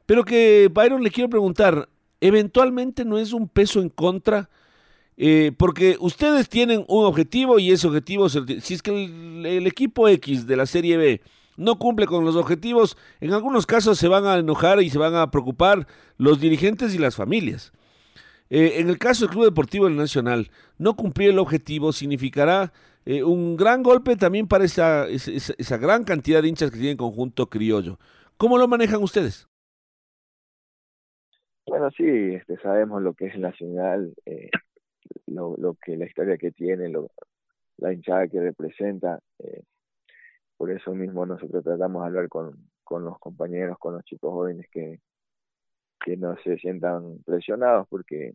pero 0.05 0.23
que 0.23 0.69
Byron 0.73 1.03
le 1.03 1.11
quiero 1.11 1.29
preguntar, 1.29 1.89
eventualmente 2.27 3.05
no 3.05 3.17
es 3.17 3.33
un 3.33 3.47
peso 3.47 3.81
en 3.81 3.89
contra, 3.89 4.49
eh, 5.17 5.51
porque 5.57 5.97
ustedes 5.99 6.49
tienen 6.49 6.83
un 6.87 7.05
objetivo 7.05 7.59
y 7.59 7.71
ese 7.71 7.87
objetivo, 7.87 8.27
si 8.29 8.73
es 8.73 8.81
que 8.81 9.05
el, 9.05 9.67
equipo 9.67 10.07
X 10.07 10.45
de 10.45 10.57
la 10.57 10.65
Serie 10.65 10.97
B 10.97 11.21
no 11.55 11.79
cumple 11.79 12.05
con 12.05 12.25
los 12.25 12.35
objetivos, 12.35 12.97
en 13.21 13.31
algunos 13.31 13.65
casos 13.65 13.97
se 13.97 14.07
van 14.07 14.25
a 14.25 14.37
enojar 14.37 14.81
y 14.81 14.89
se 14.89 14.97
van 14.97 15.15
a 15.15 15.31
preocupar 15.31 15.87
los 16.17 16.39
dirigentes 16.39 16.93
y 16.93 16.97
las 16.97 17.15
familias. 17.15 17.71
Eh, 18.49 18.73
en 18.77 18.89
el 18.89 18.97
caso 18.97 19.25
del 19.25 19.31
Club 19.31 19.45
Deportivo 19.45 19.85
del 19.85 19.95
Nacional, 19.95 20.51
no 20.77 20.95
cumplir 20.95 21.29
el 21.29 21.39
objetivo 21.39 21.93
significará 21.93 22.73
eh, 23.05 23.23
un 23.23 23.55
gran 23.55 23.83
golpe 23.83 24.17
también 24.17 24.47
para 24.47 24.65
esa, 24.65 25.07
esa, 25.07 25.53
esa 25.57 25.77
gran 25.77 26.03
cantidad 26.03 26.41
de 26.41 26.49
hinchas 26.49 26.71
que 26.71 26.77
tiene 26.77 26.91
el 26.91 26.97
conjunto 26.97 27.49
criollo. 27.49 27.99
¿Cómo 28.37 28.57
lo 28.57 28.67
manejan 28.67 29.01
ustedes? 29.01 29.47
Bueno, 31.67 31.89
sí, 31.91 32.05
este, 32.35 32.57
sabemos 32.57 33.01
lo 33.01 33.13
que 33.13 33.27
es 33.27 33.37
Nacional, 33.39 34.13
eh, 34.25 34.49
lo, 35.27 35.55
lo 35.57 35.75
que 35.75 35.97
la 35.97 36.05
historia 36.05 36.37
que 36.37 36.51
tiene, 36.51 36.89
lo, 36.89 37.09
la 37.77 37.93
hinchada 37.93 38.27
que 38.27 38.39
representa. 38.41 39.19
Eh, 39.39 39.63
por 40.57 40.71
eso 40.71 40.93
mismo 40.93 41.25
nosotros 41.25 41.63
tratamos 41.63 42.03
de 42.03 42.07
hablar 42.07 42.29
con, 42.29 42.69
con 42.83 43.03
los 43.03 43.19
compañeros, 43.19 43.77
con 43.79 43.95
los 43.95 44.03
chicos 44.05 44.31
jóvenes 44.31 44.67
que, 44.71 44.99
que 46.03 46.17
no 46.17 46.37
se 46.43 46.57
sientan 46.57 47.19
presionados 47.25 47.87
porque 47.89 48.33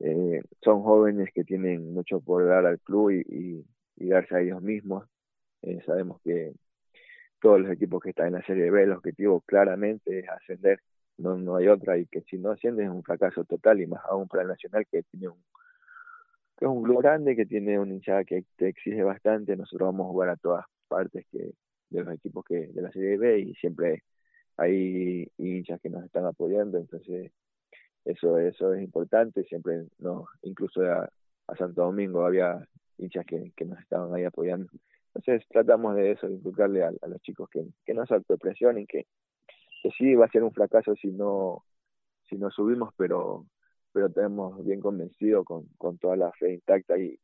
eh, 0.00 0.42
son 0.62 0.82
jóvenes 0.82 1.30
que 1.34 1.44
tienen 1.44 1.92
mucho 1.92 2.20
por 2.20 2.46
dar 2.46 2.66
al 2.66 2.80
club 2.80 3.10
y, 3.10 3.64
y, 3.96 4.08
darse 4.08 4.36
a 4.36 4.40
ellos 4.40 4.62
mismos. 4.62 5.06
Eh, 5.62 5.80
sabemos 5.86 6.20
que 6.22 6.52
todos 7.40 7.60
los 7.60 7.70
equipos 7.72 8.02
que 8.02 8.10
están 8.10 8.28
en 8.28 8.34
la 8.34 8.46
Serie 8.46 8.70
B, 8.70 8.82
el 8.84 8.92
objetivo 8.92 9.40
claramente 9.42 10.20
es 10.20 10.28
ascender 10.28 10.80
no, 11.18 11.36
no 11.36 11.56
hay 11.56 11.68
otra 11.68 11.98
y 11.98 12.06
que 12.06 12.22
si 12.22 12.38
no 12.38 12.52
asciende 12.52 12.84
es 12.84 12.90
un 12.90 13.02
fracaso 13.02 13.44
total 13.44 13.80
y 13.80 13.86
más 13.86 14.02
aún 14.08 14.28
para 14.28 14.42
el 14.42 14.48
Nacional 14.48 14.86
que 14.90 15.02
tiene 15.02 15.28
un 15.28 15.38
que 16.56 16.64
es 16.64 16.70
un 16.70 16.82
club 16.82 17.00
grande 17.02 17.36
que 17.36 17.46
tiene 17.46 17.78
una 17.78 17.94
hinchada 17.94 18.24
que 18.24 18.44
te 18.56 18.68
exige 18.68 19.02
bastante. 19.04 19.56
Nosotros 19.56 19.88
vamos 19.88 20.06
a 20.06 20.10
jugar 20.10 20.28
a 20.30 20.36
todas 20.36 20.64
partes 20.88 21.24
que 21.30 21.52
de 21.90 22.02
los 22.02 22.12
equipos 22.14 22.44
que 22.44 22.66
de 22.66 22.82
la 22.82 22.90
Serie 22.90 23.16
B 23.16 23.38
y 23.40 23.54
siempre 23.54 24.02
hay 24.56 25.30
hinchas 25.38 25.80
que 25.80 25.88
nos 25.88 26.04
están 26.04 26.26
apoyando. 26.26 26.78
Entonces 26.78 27.30
eso 28.04 28.38
eso 28.38 28.74
es 28.74 28.82
importante. 28.82 29.44
Siempre 29.44 29.86
no 29.98 30.26
incluso 30.42 30.82
a, 30.82 31.08
Santo 31.56 31.82
Domingo 31.82 32.26
había 32.26 32.66
hinchas 32.98 33.24
que, 33.24 33.52
que 33.56 33.64
nos 33.64 33.78
estaban 33.78 34.12
ahí 34.14 34.24
apoyando. 34.24 34.68
Entonces 35.14 35.46
tratamos 35.48 35.94
de 35.94 36.12
eso 36.12 36.26
de 36.26 36.34
inculcarle 36.34 36.82
a, 36.82 36.90
a 37.00 37.06
los 37.06 37.22
chicos 37.22 37.48
que, 37.50 37.64
que 37.86 37.94
no 37.94 38.04
se 38.04 38.14
autopresionen 38.14 38.86
que 38.86 39.06
que 39.82 39.90
sí 39.92 40.14
va 40.14 40.26
a 40.26 40.30
ser 40.30 40.42
un 40.42 40.52
fracaso 40.52 40.94
si 40.96 41.08
no 41.08 41.64
si 42.28 42.36
no 42.36 42.50
subimos 42.50 42.92
pero 42.96 43.46
pero 43.92 44.10
tenemos 44.10 44.64
bien 44.64 44.80
convencido 44.80 45.44
con, 45.44 45.66
con 45.78 45.98
toda 45.98 46.16
la 46.16 46.30
fe 46.32 46.54
intacta 46.54 46.98
y, 46.98 47.18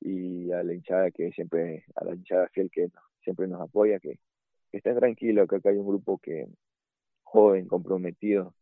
y 0.00 0.50
a 0.52 0.62
la 0.62 0.74
hinchada 0.74 1.10
que 1.10 1.30
siempre 1.32 1.84
a 1.96 2.04
la 2.04 2.14
hinchada 2.14 2.48
fiel 2.48 2.70
que 2.70 2.90
siempre 3.22 3.46
nos 3.46 3.60
apoya 3.60 4.00
que, 4.00 4.18
estén 4.72 4.96
tranquilos 4.96 5.48
que 5.48 5.56
acá 5.56 5.70
hay 5.70 5.76
un 5.76 5.86
grupo 5.86 6.18
que 6.18 6.46
joven 7.24 7.66
comprometido 7.66 8.54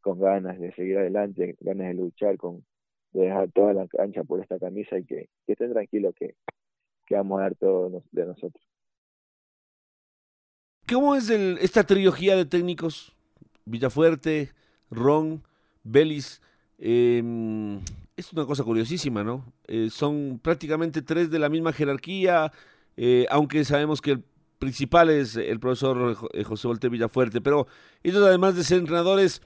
con 0.00 0.20
ganas 0.20 0.58
de 0.58 0.72
seguir 0.74 0.98
adelante 0.98 1.56
ganas 1.60 1.88
de 1.88 1.94
luchar 1.94 2.36
con 2.36 2.64
de 3.12 3.22
dejar 3.24 3.50
toda 3.52 3.72
la 3.72 3.86
cancha 3.88 4.24
por 4.24 4.40
esta 4.40 4.58
camisa 4.58 4.98
y 4.98 5.04
que, 5.04 5.28
que 5.46 5.52
estén 5.52 5.72
tranquilos 5.72 6.14
que, 6.14 6.34
que 7.06 7.14
vamos 7.14 7.38
a 7.40 7.42
dar 7.44 7.54
todo 7.56 8.02
de 8.12 8.26
nosotros 8.26 8.64
¿Cómo 10.88 11.16
es 11.16 11.30
el, 11.30 11.58
esta 11.60 11.84
trilogía 11.84 12.36
de 12.36 12.44
técnicos? 12.44 13.12
Villafuerte, 13.64 14.52
Ron, 14.88 15.42
Belis. 15.82 16.40
Em, 16.78 17.80
es 18.16 18.32
una 18.32 18.46
cosa 18.46 18.62
curiosísima, 18.62 19.24
¿no? 19.24 19.52
Eh, 19.66 19.88
son 19.90 20.38
prácticamente 20.40 21.02
tres 21.02 21.28
de 21.28 21.40
la 21.40 21.48
misma 21.48 21.72
jerarquía, 21.72 22.52
eh, 22.96 23.26
aunque 23.30 23.64
sabemos 23.64 24.00
que 24.00 24.12
el 24.12 24.22
principal 24.60 25.10
es 25.10 25.34
el 25.34 25.58
profesor 25.58 26.16
eh, 26.32 26.44
José 26.44 26.68
Volte 26.68 26.88
Villafuerte, 26.88 27.40
pero 27.40 27.66
ellos 28.04 28.22
además 28.22 28.54
de 28.54 28.62
ser 28.62 28.78
entrenadores 28.78 29.42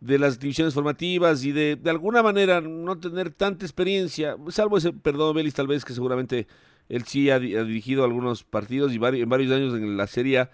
de 0.00 0.18
las 0.18 0.38
divisiones 0.38 0.74
formativas 0.74 1.42
y 1.44 1.52
de, 1.52 1.76
de 1.76 1.90
alguna 1.90 2.22
manera 2.22 2.60
no 2.60 2.98
tener 2.98 3.30
tanta 3.30 3.64
experiencia, 3.64 4.36
salvo 4.48 4.76
ese, 4.76 4.92
perdón, 4.92 5.34
Belis 5.36 5.54
tal 5.54 5.68
vez 5.68 5.86
que 5.86 5.94
seguramente 5.94 6.46
él 6.90 7.04
sí 7.04 7.30
ha, 7.30 7.38
dirigido 7.38 8.04
algunos 8.04 8.44
partidos 8.44 8.92
y 8.92 8.98
varios, 8.98 9.22
en 9.22 9.28
varios 9.30 9.52
años 9.52 9.74
en 9.74 9.96
la 9.96 10.06
Serie 10.06 10.48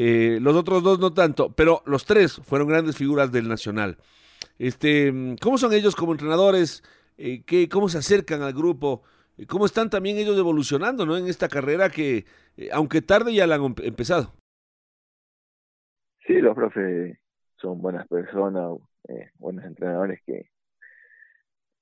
eh, 0.00 0.38
los 0.40 0.54
otros 0.54 0.84
dos 0.84 1.00
no 1.00 1.12
tanto, 1.12 1.50
pero 1.50 1.82
los 1.84 2.04
tres 2.04 2.40
fueron 2.44 2.68
grandes 2.68 2.96
figuras 2.96 3.32
del 3.32 3.48
Nacional. 3.48 3.98
Este, 4.56 5.12
¿Cómo 5.42 5.58
son 5.58 5.72
ellos 5.72 5.96
como 5.96 6.12
entrenadores? 6.12 6.84
Eh, 7.16 7.42
¿qué, 7.44 7.68
¿Cómo 7.68 7.88
se 7.88 7.98
acercan 7.98 8.42
al 8.42 8.52
grupo? 8.52 9.02
Eh, 9.36 9.46
¿Cómo 9.46 9.66
están 9.66 9.90
también 9.90 10.16
ellos 10.16 10.38
evolucionando 10.38 11.04
¿no? 11.04 11.16
en 11.16 11.26
esta 11.26 11.48
carrera 11.48 11.90
que, 11.90 12.26
eh, 12.56 12.68
aunque 12.72 13.02
tarde, 13.02 13.34
ya 13.34 13.48
la 13.48 13.56
han 13.56 13.74
empezado? 13.82 14.34
Sí, 16.24 16.34
los 16.34 16.54
profes 16.54 17.18
son 17.56 17.82
buenas 17.82 18.06
personas, 18.06 18.78
buenos 19.40 19.64
entrenadores 19.64 20.22
que, 20.24 20.48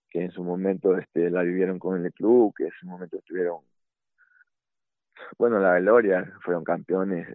que 0.08 0.22
en 0.22 0.30
su 0.30 0.42
momento 0.42 0.96
este, 0.96 1.28
la 1.28 1.42
vivieron 1.42 1.78
con 1.78 2.02
el 2.02 2.10
club, 2.14 2.54
que 2.56 2.64
en 2.64 2.72
su 2.80 2.86
momento 2.86 3.18
estuvieron, 3.18 3.58
bueno, 5.36 5.58
la 5.58 5.78
gloria, 5.80 6.32
fueron 6.42 6.64
campeones 6.64 7.28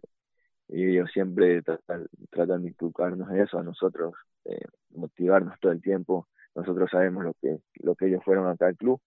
y 0.71 0.85
ellos 0.85 1.11
siempre 1.11 1.61
tratan, 1.61 2.63
de 2.63 2.69
inculcarnos 2.69 3.29
eso 3.33 3.59
a 3.59 3.63
nosotros, 3.63 4.13
eh, 4.45 4.65
motivarnos 4.91 5.59
todo 5.59 5.71
el 5.73 5.81
tiempo. 5.81 6.27
Nosotros 6.55 6.89
sabemos 6.89 7.25
lo 7.25 7.33
que 7.35 7.59
lo 7.83 7.95
que 7.95 8.07
ellos 8.07 8.23
fueron 8.23 8.47
acá 8.47 8.67
al 8.67 8.77
club. 8.77 9.01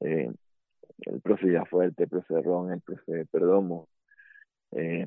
Eh, 0.00 0.30
el 1.02 1.20
profe 1.20 1.60
Fuerte, 1.66 2.04
el 2.04 2.08
profe 2.08 2.42
Ron, 2.42 2.72
el 2.72 2.80
profe 2.80 3.26
Perdomo, 3.26 3.88
eh, 4.72 5.06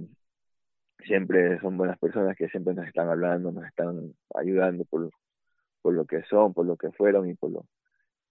siempre 1.05 1.59
son 1.59 1.77
buenas 1.77 1.99
personas 1.99 2.35
que 2.37 2.47
siempre 2.49 2.73
nos 2.73 2.87
están 2.87 3.09
hablando, 3.09 3.51
nos 3.51 3.65
están 3.65 4.13
ayudando 4.35 4.85
por, 4.85 5.09
por 5.81 5.93
lo 5.93 6.05
que 6.05 6.23
son, 6.23 6.53
por 6.53 6.65
lo 6.65 6.77
que 6.77 6.91
fueron 6.91 7.29
y 7.29 7.35
por 7.35 7.51
lo 7.51 7.65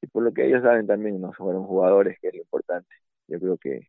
y 0.02 0.06
por 0.06 0.22
lo 0.22 0.32
que 0.32 0.46
ellos 0.46 0.62
saben 0.62 0.86
también, 0.86 1.20
no 1.20 1.32
fueron 1.34 1.64
jugadores, 1.64 2.18
que 2.20 2.28
es 2.28 2.34
lo 2.34 2.40
importante. 2.40 2.88
Yo 3.28 3.38
creo 3.38 3.58
que 3.58 3.88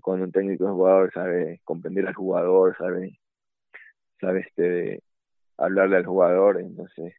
cuando 0.00 0.24
un 0.24 0.32
técnico 0.32 0.64
es 0.64 0.70
jugador 0.70 1.12
sabe 1.12 1.60
comprender 1.64 2.06
al 2.06 2.14
jugador, 2.14 2.76
sabe, 2.78 3.18
sabe 4.20 4.40
este, 4.40 5.02
hablarle 5.56 5.96
al 5.96 6.06
jugador, 6.06 6.60
entonces 6.60 7.14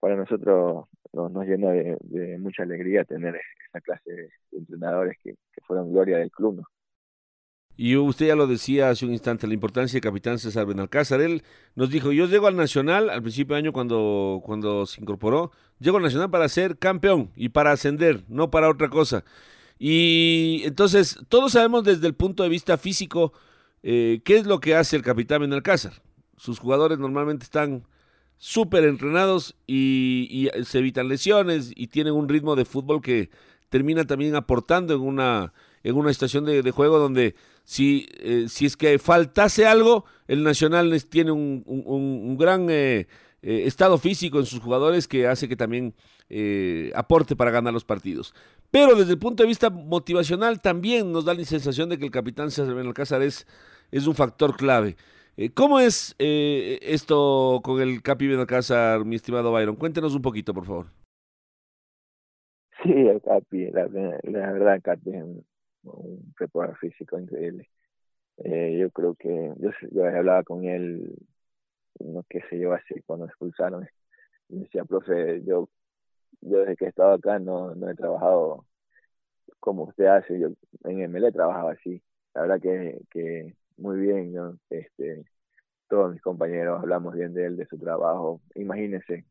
para 0.00 0.16
nosotros 0.16 0.86
nos, 1.12 1.46
llena 1.46 1.70
de, 1.70 2.38
mucha 2.38 2.62
alegría 2.62 3.04
tener 3.04 3.38
esa 3.68 3.80
clase 3.80 4.10
de 4.10 4.58
entrenadores 4.58 5.16
que, 5.22 5.34
fueron 5.66 5.92
gloria 5.92 6.18
del 6.18 6.30
club. 6.30 6.56
¿no? 6.56 6.64
Y 7.76 7.96
usted 7.96 8.26
ya 8.26 8.34
lo 8.34 8.46
decía 8.46 8.90
hace 8.90 9.06
un 9.06 9.12
instante, 9.12 9.46
la 9.46 9.54
importancia 9.54 9.96
del 9.96 10.02
capitán 10.02 10.38
César 10.38 10.66
Benalcázar. 10.66 11.20
Él 11.20 11.42
nos 11.74 11.90
dijo, 11.90 12.12
yo 12.12 12.26
llego 12.26 12.46
al 12.46 12.56
Nacional 12.56 13.08
al 13.10 13.22
principio 13.22 13.54
de 13.54 13.60
año 13.60 13.72
cuando, 13.72 14.40
cuando 14.44 14.86
se 14.86 15.00
incorporó, 15.00 15.52
llego 15.78 15.98
al 15.98 16.02
Nacional 16.02 16.30
para 16.30 16.48
ser 16.48 16.78
campeón 16.78 17.30
y 17.36 17.50
para 17.50 17.72
ascender, 17.72 18.24
no 18.28 18.50
para 18.50 18.68
otra 18.68 18.88
cosa. 18.88 19.24
Y 19.82 20.60
entonces, 20.64 21.18
todos 21.30 21.52
sabemos 21.52 21.84
desde 21.84 22.06
el 22.06 22.12
punto 22.12 22.42
de 22.42 22.50
vista 22.50 22.76
físico 22.76 23.32
eh, 23.82 24.20
qué 24.24 24.36
es 24.36 24.46
lo 24.46 24.60
que 24.60 24.74
hace 24.74 24.94
el 24.94 25.02
capitán 25.02 25.40
Benalcázar. 25.40 26.02
Sus 26.36 26.58
jugadores 26.58 26.98
normalmente 26.98 27.44
están 27.44 27.84
súper 28.36 28.84
entrenados 28.84 29.56
y, 29.66 30.50
se 30.64 30.80
evitan 30.80 31.08
lesiones 31.08 31.72
y 31.74 31.86
tienen 31.86 32.12
un 32.12 32.28
ritmo 32.28 32.56
de 32.56 32.66
fútbol 32.66 33.00
que 33.00 33.30
termina 33.70 34.04
también 34.04 34.36
aportando 34.36 34.94
en 34.94 35.00
una, 35.00 35.54
en 35.82 35.96
una 35.96 36.10
estación 36.10 36.44
de, 36.44 36.70
juego 36.72 36.98
donde 36.98 37.34
si, 37.64 38.06
eh, 38.18 38.46
si 38.50 38.66
es 38.66 38.76
que 38.76 38.98
faltase 38.98 39.66
algo, 39.66 40.04
el 40.28 40.42
Nacional 40.42 41.02
tiene 41.08 41.30
un, 41.30 41.62
un, 41.66 42.36
gran 42.36 42.66
eh, 42.68 43.08
eh, 43.42 43.64
estado 43.66 43.98
físico 43.98 44.38
en 44.38 44.46
sus 44.46 44.60
jugadores 44.60 45.08
que 45.08 45.26
hace 45.26 45.48
que 45.48 45.56
también 45.56 45.94
aporte 46.94 47.34
para 47.34 47.50
ganar 47.50 47.72
los 47.72 47.84
partidos. 47.84 48.32
Pero 48.70 48.94
desde 48.94 49.12
el 49.12 49.18
punto 49.18 49.42
de 49.42 49.48
vista 49.48 49.68
motivacional 49.68 50.60
también 50.60 51.10
nos 51.10 51.24
da 51.24 51.34
la 51.34 51.44
sensación 51.44 51.88
de 51.88 51.98
que 51.98 52.04
el 52.04 52.12
capitán 52.12 52.52
César 52.52 52.72
Benalcázar 52.72 53.20
es, 53.22 53.48
es 53.90 54.06
un 54.06 54.14
factor 54.14 54.56
clave. 54.56 54.96
Eh, 55.36 55.50
¿Cómo 55.54 55.80
es 55.80 56.14
eh, 56.18 56.78
esto 56.82 57.60
con 57.64 57.80
el 57.80 58.02
Capi 58.02 58.26
Benalcázar, 58.26 59.06
mi 59.06 59.16
estimado 59.16 59.52
Byron? 59.52 59.76
Cuéntenos 59.76 60.14
un 60.14 60.20
poquito, 60.20 60.52
por 60.52 60.66
favor. 60.66 60.86
Sí, 62.82 62.92
el 62.92 63.22
Capi, 63.22 63.70
la, 63.70 63.86
verdad, 63.86 64.74
el 64.74 64.82
Capi 64.82 65.10
es 65.10 65.22
un, 65.22 65.44
un 65.84 66.32
preparador 66.36 66.76
físico 66.78 67.18
increíble. 67.18 67.70
Eh, 68.44 68.78
yo 68.78 68.90
creo 68.90 69.14
que 69.14 69.52
yo, 69.58 69.70
yo 69.90 70.04
hablaba 70.04 70.42
con 70.42 70.64
él, 70.64 71.10
no 71.98 72.24
qué 72.28 72.40
sé 72.48 72.58
yo, 72.58 72.72
así 72.72 73.00
cuando 73.06 73.26
expulsaron. 73.26 73.88
Me 74.48 74.60
decía, 74.60 74.84
profe, 74.84 75.42
yo, 75.44 75.68
yo 76.40 76.58
desde 76.60 76.76
que 76.76 76.86
he 76.86 76.88
estado 76.88 77.12
acá 77.14 77.38
no, 77.38 77.74
no 77.74 77.90
he 77.90 77.94
trabajado 77.94 78.66
como 79.60 79.84
usted 79.84 80.06
hace. 80.06 80.38
Yo 80.38 80.48
en 80.84 81.00
ML 81.10 81.32
trabajaba 81.32 81.72
así. 81.72 82.02
La 82.34 82.42
verdad 82.42 82.60
que, 82.60 83.00
que 83.10 83.56
muy 83.76 83.98
bien. 84.00 84.34
Este, 84.70 85.24
todos 85.88 86.12
mis 86.12 86.22
compañeros 86.22 86.80
hablamos 86.80 87.14
bien 87.14 87.34
de 87.34 87.46
él, 87.46 87.56
de 87.56 87.66
su 87.66 87.78
trabajo. 87.78 88.40
Imagínense 88.54 89.26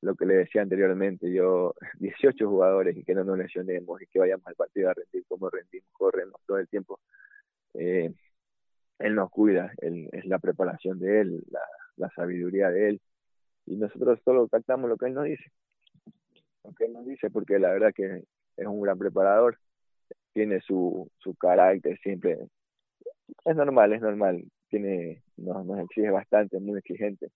lo 0.00 0.14
que 0.14 0.26
le 0.26 0.34
decía 0.34 0.62
anteriormente, 0.62 1.32
yo, 1.32 1.74
18 1.98 2.48
jugadores 2.48 2.96
y 2.96 3.04
que 3.04 3.14
no 3.14 3.24
nos 3.24 3.38
lesionemos 3.38 4.00
y 4.00 4.06
que 4.06 4.18
vayamos 4.20 4.46
al 4.46 4.54
partido 4.54 4.90
a 4.90 4.94
rendir 4.94 5.24
como 5.26 5.50
rendimos, 5.50 5.88
corremos 5.92 6.40
todo 6.46 6.58
el 6.58 6.68
tiempo. 6.68 7.00
Eh, 7.74 8.12
él 8.98 9.14
nos 9.14 9.30
cuida, 9.30 9.72
él, 9.78 10.08
es 10.12 10.24
la 10.26 10.38
preparación 10.38 10.98
de 10.98 11.20
él, 11.20 11.44
la, 11.50 11.60
la 11.98 12.10
sabiduría 12.10 12.70
de 12.70 12.90
él, 12.90 13.00
y 13.66 13.76
nosotros 13.76 14.18
solo 14.24 14.48
captamos 14.48 14.88
lo 14.88 14.96
que 14.96 15.06
él 15.06 15.14
nos 15.14 15.24
dice, 15.24 15.44
lo 16.64 16.72
que 16.72 16.84
él 16.86 16.92
nos 16.92 17.06
dice, 17.06 17.30
porque 17.30 17.58
la 17.58 17.70
verdad 17.70 17.92
que 17.94 18.24
es 18.56 18.66
un 18.66 18.80
gran 18.80 18.98
preparador, 18.98 19.58
tiene 20.32 20.60
su, 20.60 21.10
su 21.18 21.34
carácter 21.34 21.98
siempre. 22.00 22.38
Es 23.44 23.56
normal, 23.56 23.92
es 23.92 24.00
normal. 24.00 24.44
Tiene, 24.68 25.22
nos, 25.36 25.64
nos 25.66 25.80
exige 25.80 26.10
bastante, 26.10 26.60
muy 26.60 26.78
exigente, 26.78 27.30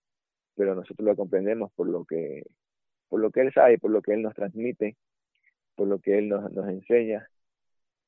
pero 0.55 0.75
nosotros 0.75 1.07
lo 1.07 1.17
comprendemos 1.17 1.73
por 1.73 1.89
lo 1.89 2.05
que, 2.05 2.45
por 3.09 3.21
lo 3.21 3.31
que 3.31 3.41
él 3.41 3.53
sabe, 3.53 3.79
por 3.79 3.91
lo 3.91 4.03
que 4.03 4.13
él 4.15 4.23
nos 4.23 4.35
transmite, 4.35 4.97
por 5.75 5.89
lo 5.89 5.99
que 5.99 6.19
él 6.19 6.29
nos, 6.29 6.53
nos 6.53 6.69
enseña 6.69 7.27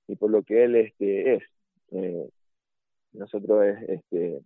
y 0.06 0.16
por 0.16 0.30
lo 0.30 0.42
que 0.42 0.64
él 0.64 0.76
este, 0.76 1.34
es. 1.34 1.42
Eh, 1.92 2.28
nosotros 3.12 3.64
este, 3.88 4.40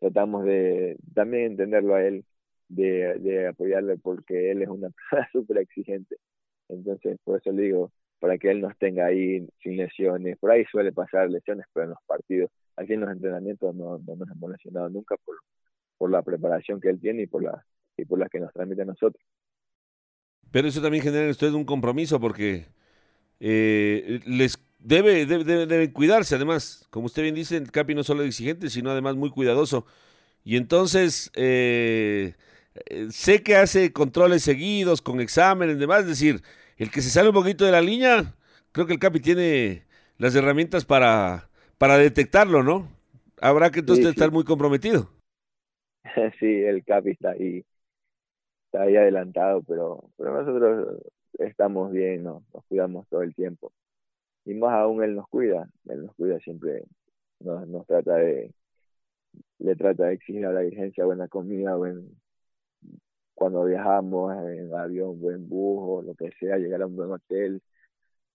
tratamos 0.00 0.44
de 0.44 0.96
también 1.14 1.52
entenderlo 1.52 1.94
a 1.94 2.04
él, 2.04 2.24
de, 2.68 3.48
apoyarle 3.48 3.96
porque 3.96 4.50
él 4.50 4.62
es 4.62 4.68
una 4.68 4.90
persona 5.10 5.28
súper 5.32 5.58
exigente. 5.58 6.16
Entonces, 6.68 7.18
por 7.24 7.38
eso 7.40 7.50
le 7.52 7.62
digo, 7.62 7.92
para 8.18 8.36
que 8.38 8.50
él 8.50 8.60
nos 8.60 8.76
tenga 8.78 9.06
ahí 9.06 9.46
sin 9.62 9.76
lesiones. 9.76 10.38
Por 10.38 10.50
ahí 10.50 10.64
suele 10.70 10.92
pasar 10.92 11.30
lesiones, 11.30 11.66
pero 11.72 11.84
en 11.84 11.90
los 11.90 11.98
partidos, 12.06 12.50
aquí 12.76 12.92
en 12.92 13.00
los 13.00 13.10
entrenamientos 13.10 13.74
no, 13.74 13.98
no 13.98 14.16
nos 14.16 14.30
hemos 14.30 14.50
lesionado 14.50 14.88
nunca 14.88 15.16
por, 15.24 16.10
la 16.10 16.22
preparación 16.22 16.80
que 16.80 16.90
él 16.90 17.00
tiene 17.00 17.22
y 17.22 17.26
por 17.26 17.42
la 17.42 17.64
y 17.96 18.04
por 18.04 18.20
la 18.20 18.28
que 18.28 18.38
nos 18.38 18.52
transmite 18.52 18.82
a 18.82 18.84
nosotros. 18.84 19.20
Pero 20.52 20.68
eso 20.68 20.80
también 20.80 21.02
genera 21.02 21.24
en 21.24 21.30
ustedes 21.30 21.52
un 21.52 21.64
compromiso 21.64 22.20
porque 22.20 22.66
eh, 23.40 24.20
les 24.24 24.56
debe, 24.78 25.26
debe, 25.26 25.66
debe, 25.66 25.92
cuidarse. 25.92 26.34
Además, 26.34 26.86
como 26.90 27.06
usted 27.06 27.22
bien 27.22 27.34
dice, 27.34 27.56
el 27.56 27.70
Capi 27.70 27.94
no 27.94 28.04
solo 28.04 28.22
es 28.22 28.28
exigente, 28.28 28.70
sino 28.70 28.90
además 28.90 29.16
muy 29.16 29.30
cuidadoso. 29.30 29.86
Y 30.44 30.56
entonces, 30.56 31.30
eh, 31.34 32.34
eh, 32.86 33.08
sé 33.10 33.42
que 33.42 33.56
hace 33.56 33.92
controles 33.92 34.42
seguidos, 34.42 35.02
con 35.02 35.20
exámenes 35.20 35.76
y 35.76 35.80
demás, 35.80 36.00
es 36.00 36.08
decir, 36.08 36.42
el 36.76 36.90
que 36.90 37.02
se 37.02 37.10
sale 37.10 37.28
un 37.28 37.34
poquito 37.34 37.64
de 37.64 37.72
la 37.72 37.80
línea, 37.80 38.34
creo 38.72 38.86
que 38.86 38.94
el 38.94 38.98
Capi 38.98 39.20
tiene 39.20 39.84
las 40.16 40.34
herramientas 40.34 40.84
para, 40.84 41.50
para 41.78 41.98
detectarlo, 41.98 42.62
¿no? 42.62 42.88
Habrá 43.40 43.70
que 43.70 43.80
entonces 43.80 44.06
estar 44.06 44.30
muy 44.30 44.44
comprometido. 44.44 45.10
Sí, 46.40 46.46
el 46.46 46.84
Capi 46.84 47.10
está 47.10 47.32
ahí, 47.32 47.64
está 48.66 48.82
ahí 48.82 48.96
adelantado, 48.96 49.62
pero, 49.62 50.08
pero 50.16 50.42
nosotros 50.42 51.02
estamos 51.38 51.92
bien, 51.92 52.24
nos 52.24 52.42
cuidamos 52.66 53.06
todo 53.08 53.22
el 53.22 53.34
tiempo. 53.34 53.72
Y 54.48 54.54
más 54.54 54.72
aún 54.72 55.04
él 55.04 55.14
nos 55.14 55.28
cuida, 55.28 55.68
él 55.90 56.06
nos 56.06 56.14
cuida 56.14 56.38
siempre, 56.38 56.82
nos, 57.40 57.68
nos 57.68 57.86
trata 57.86 58.14
de, 58.14 58.54
le 59.58 59.76
trata 59.76 60.06
de 60.06 60.14
exigir 60.14 60.46
a 60.46 60.52
la 60.52 60.60
dirigencia 60.60 61.04
buena 61.04 61.28
comida, 61.28 61.76
buen, 61.76 62.18
cuando 63.34 63.66
viajamos 63.66 64.34
en 64.46 64.74
avión, 64.74 65.20
buen 65.20 65.46
bus 65.50 66.02
lo 66.02 66.14
que 66.14 66.30
sea, 66.40 66.56
llegar 66.56 66.80
a 66.80 66.86
un 66.86 66.96
buen 66.96 67.12
hotel, 67.12 67.60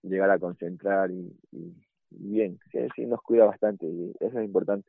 llegar 0.03 0.29
a 0.29 0.37
concentrar 0.37 1.09
y, 1.09 1.35
bien, 2.11 2.59
sí, 2.95 3.07
nos 3.07 3.19
cuida 3.23 3.45
bastante 3.45 3.87
y 3.87 4.13
eso 4.19 4.37
es 4.37 4.45
importante. 4.45 4.87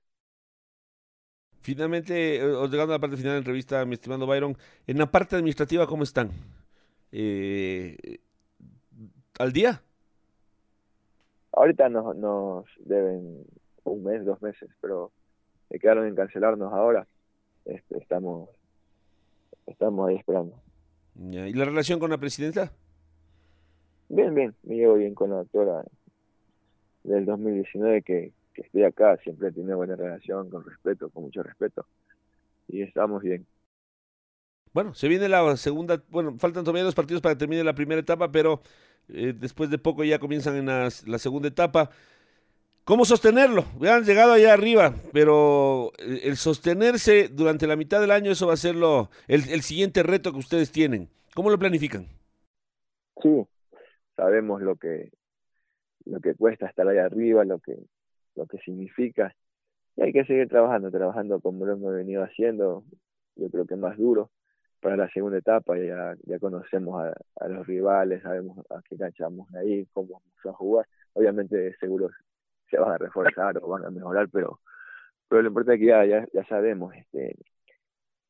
Finalmente, 1.60 2.36
eh, 2.36 2.68
llegando 2.70 2.92
a 2.92 2.96
la 2.96 3.00
parte 3.00 3.16
final 3.16 3.30
de 3.30 3.36
la 3.36 3.38
entrevista, 3.38 3.82
mi 3.86 3.94
estimado 3.94 4.26
Byron, 4.26 4.58
en 4.86 4.98
la 4.98 5.10
parte 5.10 5.36
administrativa, 5.36 5.86
¿cómo 5.86 6.02
están? 6.02 6.28
Eh, 7.12 8.18
¿Al 9.38 9.54
día? 9.54 9.82
Ahorita 11.56 11.88
nos, 11.88 12.16
nos 12.16 12.64
deben 12.80 13.44
un 13.84 14.04
mes, 14.04 14.24
dos 14.24 14.40
meses, 14.42 14.70
pero 14.80 15.12
quedaron 15.70 16.06
en 16.06 16.14
cancelarnos 16.14 16.72
ahora. 16.72 17.06
Este, 17.64 17.98
estamos 17.98 18.48
estamos 19.66 20.08
ahí 20.08 20.16
esperando. 20.16 20.54
¿Y 21.16 21.52
la 21.52 21.64
relación 21.64 21.98
con 21.98 22.10
la 22.10 22.18
presidenta? 22.18 22.72
Bien, 24.08 24.34
bien, 24.34 24.54
me 24.62 24.76
llevo 24.76 24.94
bien 24.94 25.14
con 25.14 25.30
la 25.30 25.36
doctora 25.36 25.84
del 27.04 27.24
2019 27.24 28.02
que, 28.02 28.32
que 28.52 28.62
estoy 28.62 28.84
acá, 28.84 29.16
siempre 29.18 29.48
he 29.48 29.52
tenido 29.52 29.76
buena 29.76 29.96
relación, 29.96 30.50
con 30.50 30.64
respeto, 30.64 31.10
con 31.10 31.24
mucho 31.24 31.42
respeto, 31.42 31.86
y 32.68 32.82
estamos 32.82 33.22
bien. 33.22 33.46
Bueno, 34.74 34.92
se 34.92 35.08
viene 35.08 35.28
la 35.28 35.56
segunda, 35.56 36.02
bueno, 36.10 36.36
faltan 36.38 36.64
todavía 36.64 36.82
dos 36.82 36.94
partidos 36.94 37.22
para 37.22 37.34
que 37.34 37.38
termine 37.38 37.64
la 37.64 37.74
primera 37.74 38.00
etapa, 38.00 38.30
pero 38.30 38.60
eh, 39.08 39.32
después 39.34 39.70
de 39.70 39.78
poco 39.78 40.04
ya 40.04 40.18
comienzan 40.18 40.56
en 40.56 40.66
la 40.66 41.18
segunda 41.18 41.48
etapa. 41.48 41.90
¿Cómo 42.84 43.06
sostenerlo? 43.06 43.64
Han 43.88 44.04
llegado 44.04 44.32
allá 44.32 44.52
arriba, 44.52 44.94
pero 45.12 45.92
eh, 45.98 46.22
el 46.24 46.36
sostenerse 46.36 47.28
durante 47.28 47.66
la 47.66 47.76
mitad 47.76 47.98
del 47.98 48.10
año, 48.10 48.30
eso 48.30 48.46
va 48.46 48.54
a 48.54 48.58
ser 48.58 48.74
lo, 48.74 49.08
el, 49.26 49.62
siguiente 49.62 50.02
reto 50.02 50.32
que 50.32 50.38
ustedes 50.38 50.70
tienen. 50.70 51.08
¿Cómo 51.34 51.48
lo 51.48 51.58
planifican? 51.58 52.08
Sí, 53.22 53.46
sabemos 54.16 54.60
lo 54.60 54.76
que 54.76 55.10
lo 56.04 56.20
que 56.20 56.34
cuesta 56.34 56.66
estar 56.66 56.86
allá 56.86 57.06
arriba, 57.06 57.44
lo 57.44 57.58
que 57.58 57.78
lo 58.34 58.46
que 58.46 58.58
significa 58.58 59.34
y 59.96 60.02
hay 60.02 60.12
que 60.12 60.26
seguir 60.26 60.48
trabajando, 60.48 60.90
trabajando 60.90 61.40
como 61.40 61.64
lo 61.64 61.72
hemos 61.72 61.94
venido 61.94 62.22
haciendo. 62.22 62.84
Yo 63.36 63.48
creo 63.48 63.66
que 63.66 63.76
más 63.76 63.96
duro 63.96 64.30
para 64.84 64.98
la 64.98 65.08
segunda 65.08 65.38
etapa 65.38 65.78
ya 65.78 66.14
ya 66.24 66.38
conocemos 66.38 67.02
a, 67.02 67.14
a 67.42 67.48
los 67.48 67.66
rivales, 67.66 68.22
sabemos 68.22 68.58
a 68.68 68.82
qué 68.86 68.98
cancha 68.98 69.24
vamos 69.24 69.48
a 69.54 69.64
ir, 69.64 69.88
cómo 69.94 70.20
vamos 70.20 70.44
a 70.44 70.52
jugar. 70.52 70.86
Obviamente 71.14 71.74
seguro 71.80 72.10
se 72.68 72.78
van 72.78 72.92
a 72.92 72.98
reforzar 72.98 73.56
o 73.62 73.68
van 73.68 73.86
a 73.86 73.90
mejorar, 73.90 74.28
pero, 74.30 74.60
pero 75.26 75.40
lo 75.40 75.48
importante 75.48 75.76
es 75.76 75.80
que 75.80 76.08
ya, 76.10 76.26
ya, 76.30 76.44
sabemos, 76.48 76.94
este, 76.96 77.34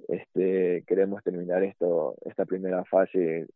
este, 0.07 0.85
queremos 0.87 1.25
terminar 1.25 1.65
esto, 1.65 2.15
esta 2.25 2.45
primera 2.45 2.85
fase 2.85 3.49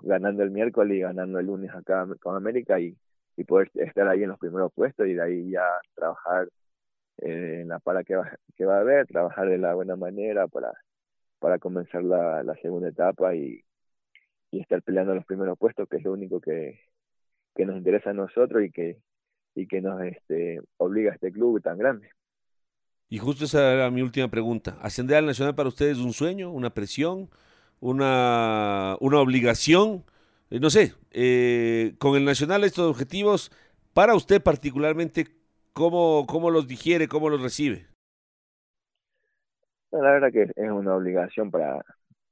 ganando 0.00 0.42
el 0.42 0.52
miércoles 0.52 0.96
y 0.96 1.00
ganando 1.00 1.38
el 1.38 1.46
lunes 1.46 1.70
acá 1.74 2.06
con 2.22 2.34
América 2.34 2.80
y, 2.80 2.96
y 3.36 3.44
poder 3.44 3.70
estar 3.74 4.08
ahí 4.08 4.22
en 4.22 4.30
los 4.30 4.38
primeros 4.38 4.72
puestos 4.72 5.06
y 5.06 5.12
de 5.12 5.22
ahí 5.22 5.50
ya 5.50 5.66
trabajar 5.94 6.48
en 7.18 7.68
la 7.68 7.78
para 7.78 8.04
que 8.04 8.16
va, 8.16 8.30
que 8.56 8.64
va 8.64 8.78
a 8.78 8.80
haber, 8.80 9.06
trabajar 9.06 9.50
de 9.50 9.58
la 9.58 9.74
buena 9.74 9.96
manera 9.96 10.46
para, 10.48 10.72
para 11.42 11.58
comenzar 11.58 12.04
la, 12.04 12.56
segunda 12.62 12.88
etapa 12.88 13.34
y, 13.34 13.64
y 14.52 14.60
estar 14.60 14.80
peleando 14.82 15.12
los 15.12 15.26
primeros 15.26 15.58
puestos, 15.58 15.88
que 15.88 15.96
es 15.96 16.04
lo 16.04 16.12
único 16.12 16.40
que, 16.40 16.78
que 17.56 17.66
nos 17.66 17.76
interesa 17.76 18.10
a 18.10 18.14
nosotros 18.14 18.64
y 18.64 18.70
que, 18.70 18.98
y 19.56 19.66
que 19.66 19.80
nos 19.80 20.00
este, 20.02 20.60
obliga 20.76 21.10
a 21.10 21.14
este 21.16 21.32
club 21.32 21.60
tan 21.60 21.76
grande. 21.76 22.08
Y 23.08 23.18
justo 23.18 23.44
esa 23.44 23.74
era 23.74 23.90
mi 23.90 24.02
última 24.02 24.28
pregunta. 24.28 24.78
¿Ascender 24.80 25.16
al 25.16 25.26
Nacional 25.26 25.56
para 25.56 25.68
ustedes 25.68 25.98
es 25.98 26.04
un 26.04 26.12
sueño, 26.12 26.50
una 26.52 26.70
presión, 26.70 27.28
una, 27.80 28.96
una 29.00 29.18
obligación? 29.18 30.04
Eh, 30.48 30.60
no 30.60 30.70
sé, 30.70 30.94
eh, 31.10 31.94
con 31.98 32.16
el 32.16 32.24
Nacional 32.24 32.62
estos 32.62 32.88
objetivos, 32.88 33.50
para 33.92 34.14
usted 34.14 34.40
particularmente, 34.40 35.26
¿cómo, 35.72 36.24
¿cómo 36.28 36.50
los 36.50 36.68
digiere, 36.68 37.08
cómo 37.08 37.28
los 37.28 37.42
recibe? 37.42 37.91
La 39.92 40.12
verdad 40.12 40.32
que 40.32 40.42
es 40.42 40.70
una 40.70 40.96
obligación 40.96 41.50
para 41.50 41.84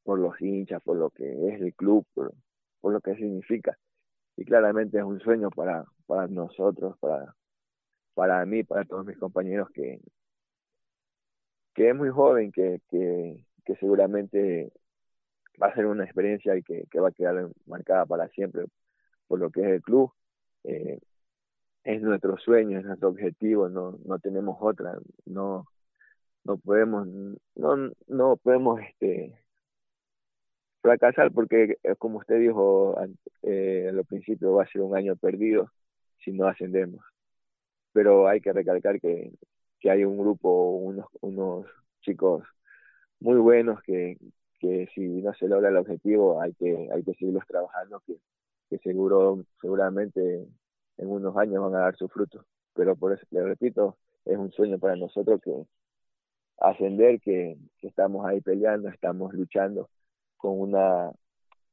por 0.02 0.18
los 0.18 0.40
hinchas, 0.40 0.82
por 0.82 0.96
lo 0.96 1.10
que 1.10 1.24
es 1.48 1.60
el 1.60 1.74
club, 1.74 2.06
por, 2.14 2.32
lo 2.82 3.00
que 3.00 3.14
significa. 3.14 3.78
Y 4.36 4.44
claramente 4.44 4.98
es 4.98 5.04
un 5.04 5.20
sueño 5.20 5.50
para, 5.50 5.84
para 6.06 6.26
nosotros, 6.28 6.98
para, 6.98 7.34
para 8.14 8.44
mí, 8.46 8.64
para 8.64 8.84
todos 8.84 9.06
mis 9.06 9.18
compañeros 9.18 9.68
que, 9.70 10.00
que 11.74 11.90
es 11.90 11.96
muy 11.96 12.10
joven, 12.10 12.50
que, 12.52 12.80
que, 12.88 13.44
que 13.64 13.76
seguramente 13.76 14.72
va 15.62 15.68
a 15.68 15.74
ser 15.74 15.86
una 15.86 16.04
experiencia 16.04 16.56
y 16.56 16.62
que, 16.62 16.84
que, 16.90 17.00
va 17.00 17.08
a 17.08 17.12
quedar 17.12 17.48
marcada 17.66 18.06
para 18.06 18.28
siempre 18.28 18.64
por 19.28 19.38
lo 19.38 19.50
que 19.50 19.60
es 19.60 19.66
el 19.68 19.82
club. 19.82 20.12
Eh, 20.64 20.98
es 21.84 22.02
nuestro 22.02 22.36
sueño, 22.38 22.78
es 22.78 22.84
nuestro 22.84 23.08
objetivo, 23.08 23.68
no, 23.68 23.98
no 24.04 24.18
tenemos 24.18 24.56
otra, 24.60 24.98
no, 25.26 25.66
no 26.44 26.58
podemos, 26.58 27.06
no, 27.54 27.90
no 28.08 28.36
podemos 28.36 28.80
este 28.80 29.38
fracasar 30.82 31.30
porque 31.32 31.76
eh, 31.82 31.96
como 31.96 32.18
usted 32.18 32.40
dijo 32.40 32.96
eh, 33.42 33.88
al 33.90 34.04
principio 34.06 34.54
va 34.54 34.64
a 34.64 34.68
ser 34.68 34.82
un 34.82 34.96
año 34.96 35.16
perdido 35.16 35.70
si 36.24 36.32
no 36.32 36.46
ascendemos. 36.46 37.04
Pero 37.92 38.28
hay 38.28 38.40
que 38.40 38.52
recalcar 38.52 39.00
que, 39.00 39.32
que 39.80 39.90
hay 39.90 40.04
un 40.04 40.18
grupo, 40.18 40.70
unos, 40.78 41.06
unos 41.20 41.66
chicos 42.02 42.44
muy 43.20 43.38
buenos 43.38 43.82
que, 43.82 44.16
que 44.58 44.88
si 44.94 45.00
no 45.22 45.34
se 45.34 45.48
logra 45.48 45.70
el 45.70 45.76
objetivo 45.76 46.40
hay 46.40 46.54
que, 46.54 46.88
hay 46.92 47.02
que 47.02 47.14
seguirlos 47.14 47.46
trabajando, 47.46 48.00
que, 48.06 48.16
que 48.68 48.78
seguro, 48.78 49.44
seguramente 49.60 50.46
en 50.98 51.08
unos 51.08 51.36
años 51.36 51.62
van 51.62 51.74
a 51.74 51.84
dar 51.84 51.96
su 51.96 52.08
fruto. 52.08 52.44
Pero 52.74 52.96
por 52.96 53.12
eso, 53.12 53.26
le 53.30 53.42
repito, 53.44 53.96
es 54.24 54.36
un 54.36 54.52
sueño 54.52 54.78
para 54.78 54.96
nosotros 54.96 55.40
que 55.42 55.66
ascender, 56.60 57.20
que, 57.20 57.56
estamos 57.82 58.26
ahí 58.26 58.40
peleando, 58.40 58.88
estamos 58.88 59.32
luchando 59.34 59.90
con 60.36 60.60
una, 60.60 61.10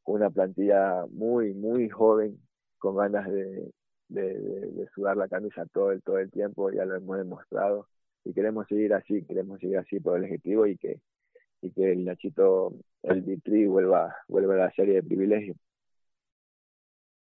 una 0.06 0.30
plantilla 0.30 1.06
muy, 1.12 1.54
muy 1.54 1.90
joven, 1.90 2.40
con 2.80 2.96
ganas 2.98 3.30
de, 3.30 3.72
de, 4.10 4.88
sudar 4.96 5.18
la 5.18 5.28
camisa 5.28 5.66
todo 5.74 5.92
el, 5.92 6.02
todo 6.02 6.20
el 6.20 6.32
tiempo, 6.32 6.72
ya 6.72 6.86
lo 6.86 6.96
hemos 6.96 7.18
demostrado 7.18 7.88
y 8.24 8.34
queremos 8.34 8.68
seguir 8.68 8.94
así, 8.94 9.24
queremos 9.26 9.60
seguir 9.60 9.78
así 9.78 10.00
por 10.00 10.18
el 10.18 10.26
objetivo 10.26 10.66
y 10.66 10.78
que, 10.78 11.02
y 11.62 11.72
que 11.72 11.92
el 11.92 12.06
Nachito, 12.06 12.74
el 13.04 13.22
Vitri 13.22 13.66
vuelva, 13.68 14.16
vuelva 14.28 14.56
a 14.56 14.58
la 14.58 14.72
serie 14.72 14.96
de 14.96 15.04
privilegios. 15.04 15.58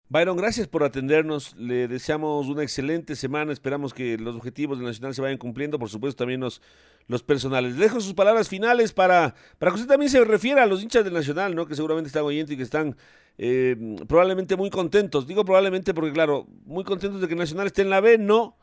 Byron, 0.07 0.37
gracias 0.37 0.67
por 0.67 0.83
atendernos. 0.83 1.55
Le 1.55 1.87
deseamos 1.87 2.47
una 2.47 2.61
excelente 2.61 3.15
semana. 3.15 3.51
Esperamos 3.51 3.93
que 3.93 4.17
los 4.17 4.35
objetivos 4.35 4.77
del 4.77 4.85
Nacional 4.87 5.15
se 5.15 5.21
vayan 5.21 5.39
cumpliendo. 5.39 5.79
Por 5.79 5.89
supuesto, 5.89 6.19
también 6.19 6.41
los, 6.41 6.61
los 7.07 7.23
personales. 7.23 7.77
dejo 7.77 7.99
sus 7.99 8.13
palabras 8.13 8.47
finales 8.47 8.93
para, 8.93 9.33
para 9.57 9.71
que 9.71 9.75
usted 9.75 9.87
también 9.87 10.11
se 10.11 10.23
refiera 10.23 10.63
a 10.63 10.67
los 10.67 10.83
hinchas 10.83 11.03
del 11.03 11.13
Nacional, 11.13 11.55
¿no? 11.55 11.65
Que 11.65 11.75
seguramente 11.75 12.07
están 12.07 12.23
oyendo 12.23 12.53
y 12.53 12.57
que 12.57 12.63
están 12.63 12.95
eh, 13.39 13.75
probablemente 14.07 14.55
muy 14.55 14.69
contentos. 14.69 15.25
Digo 15.25 15.43
probablemente 15.43 15.93
porque, 15.95 16.13
claro, 16.13 16.45
muy 16.65 16.83
contentos 16.83 17.19
de 17.19 17.27
que 17.27 17.35
Nacional 17.35 17.65
esté 17.65 17.81
en 17.81 17.89
la 17.89 17.99
B, 17.99 18.19
no. 18.19 18.57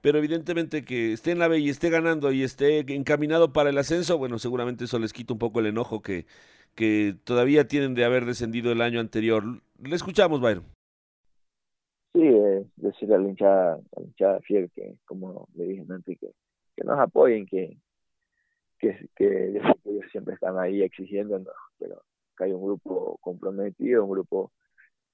Pero 0.00 0.18
evidentemente 0.18 0.84
que 0.84 1.12
esté 1.12 1.32
en 1.32 1.40
la 1.40 1.48
B 1.48 1.58
y 1.58 1.68
esté 1.68 1.90
ganando 1.90 2.32
y 2.32 2.42
esté 2.42 2.78
encaminado 2.94 3.52
para 3.52 3.70
el 3.70 3.78
ascenso, 3.78 4.18
bueno, 4.18 4.38
seguramente 4.38 4.84
eso 4.84 4.98
les 4.98 5.12
quita 5.12 5.32
un 5.32 5.38
poco 5.38 5.60
el 5.60 5.66
enojo 5.66 6.00
que, 6.00 6.26
que 6.74 7.16
todavía 7.24 7.66
tienen 7.66 7.94
de 7.94 8.04
haber 8.04 8.24
descendido 8.24 8.72
el 8.72 8.82
año 8.82 9.00
anterior. 9.00 9.62
Le 9.82 9.96
escuchamos, 9.96 10.40
Byron. 10.40 10.75
Sí, 12.16 12.22
eh, 12.22 12.64
decirle 12.76 13.16
a 13.16 13.18
la 13.18 13.28
hinchada, 13.28 14.40
fiel 14.40 14.70
que, 14.74 14.96
como 15.04 15.50
le 15.54 15.64
dije 15.64 15.84
antes, 15.90 16.18
que, 16.18 16.30
que 16.74 16.82
nos 16.82 16.98
apoyen, 16.98 17.44
que, 17.44 17.76
que, 18.78 19.10
que, 19.14 19.48
ellos 19.84 20.06
siempre 20.10 20.32
están 20.32 20.58
ahí 20.58 20.80
exigiéndonos, 20.80 21.52
pero 21.78 22.02
que 22.34 22.44
hay 22.44 22.52
un 22.52 22.62
grupo 22.62 23.18
comprometido, 23.20 24.04
un 24.06 24.12
grupo 24.12 24.50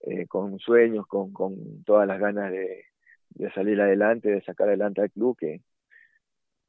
eh, 0.02 0.28
con 0.28 0.60
sueños, 0.60 1.04
con, 1.08 1.32
con 1.32 1.82
todas 1.82 2.06
las 2.06 2.20
ganas 2.20 2.52
de, 2.52 2.84
de 3.30 3.52
salir 3.52 3.80
adelante, 3.80 4.30
de 4.30 4.42
sacar 4.42 4.68
adelante 4.68 5.00
al 5.00 5.10
club, 5.10 5.36
que, 5.36 5.60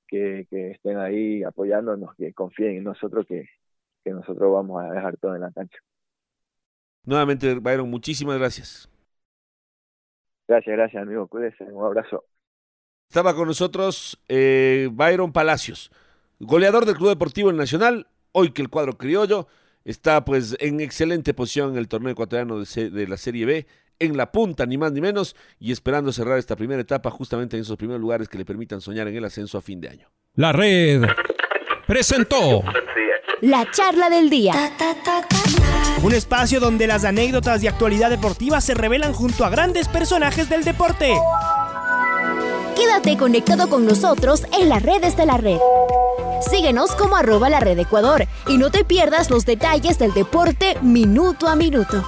que, 0.08 0.48
que 0.50 0.72
estén 0.72 0.98
ahí 0.98 1.44
apoyándonos, 1.44 2.16
que 2.16 2.34
confíen 2.34 2.78
en 2.78 2.86
nosotros, 2.86 3.28
que, 3.28 3.48
que 4.04 4.10
nosotros 4.10 4.52
vamos 4.52 4.84
a 4.84 4.92
dejar 4.92 5.16
todo 5.18 5.36
en 5.36 5.42
la 5.42 5.52
cancha. 5.52 5.78
Nuevamente, 7.06 7.54
Byron, 7.54 7.88
muchísimas 7.88 8.40
gracias. 8.40 8.90
Gracias, 10.48 10.76
gracias, 10.76 11.02
amigo. 11.04 11.28
Cuídese. 11.28 11.64
Un 11.66 11.86
abrazo. 11.86 12.26
Estaba 13.10 13.36
con 13.36 13.48
nosotros 13.48 14.20
eh, 14.28 14.90
Byron 14.92 15.32
Palacios, 15.32 15.92
goleador 16.40 16.86
del 16.86 16.96
Club 16.96 17.10
Deportivo 17.10 17.52
Nacional. 17.52 18.08
Hoy 18.32 18.52
que 18.52 18.64
el 18.64 18.70
cuadro 18.70 18.98
criollo 18.98 19.48
está 19.86 20.26
pues 20.26 20.58
en 20.60 20.80
excelente 20.80 21.34
posición 21.34 21.74
en 21.74 21.78
el 21.78 21.88
torneo 21.88 22.12
ecuatoriano 22.12 22.60
de, 22.60 22.90
de 22.90 23.08
la 23.08 23.18
Serie 23.18 23.46
B, 23.46 23.68
en 24.00 24.18
la 24.18 24.32
punta, 24.32 24.66
ni 24.66 24.78
más 24.78 24.92
ni 24.92 25.02
menos, 25.02 25.36
y 25.60 25.72
esperando 25.72 26.12
cerrar 26.12 26.40
esta 26.40 26.56
primera 26.56 26.82
etapa 26.82 27.12
justamente 27.12 27.56
en 27.56 27.62
esos 27.62 27.78
primeros 27.78 28.02
lugares 28.02 28.28
que 28.28 28.38
le 28.38 28.46
permitan 28.46 28.82
soñar 28.82 29.08
en 29.08 29.16
el 29.16 29.26
ascenso 29.26 29.58
a 29.58 29.62
fin 29.62 29.80
de 29.80 29.90
año. 29.90 30.10
La 30.36 30.52
red 30.52 31.04
presentó 31.86 32.64
la 33.42 33.70
charla 33.70 34.10
del 34.10 34.30
día. 34.30 34.54
Un 36.04 36.14
espacio 36.14 36.60
donde 36.60 36.86
las 36.86 37.06
anécdotas 37.06 37.62
de 37.62 37.70
actualidad 37.70 38.10
deportiva 38.10 38.60
se 38.60 38.74
revelan 38.74 39.14
junto 39.14 39.46
a 39.46 39.50
grandes 39.50 39.88
personajes 39.88 40.50
del 40.50 40.66
deporte. 40.66 41.14
Quédate 42.76 43.16
conectado 43.16 43.70
con 43.70 43.86
nosotros 43.86 44.46
en 44.60 44.68
las 44.68 44.84
redes 44.84 45.16
de 45.16 45.26
la 45.26 45.38
red. 45.38 45.60
Síguenos 46.52 46.92
como 46.96 47.16
arroba 47.16 47.50
la 47.50 47.62
red 47.62 47.80
Ecuador 47.80 48.28
y 48.50 48.58
no 48.58 48.70
te 48.70 48.84
pierdas 48.84 49.30
los 49.30 49.46
detalles 49.46 49.98
del 49.98 50.14
deporte 50.14 50.78
minuto 50.82 51.48
a 51.48 51.56
minuto. 51.56 52.04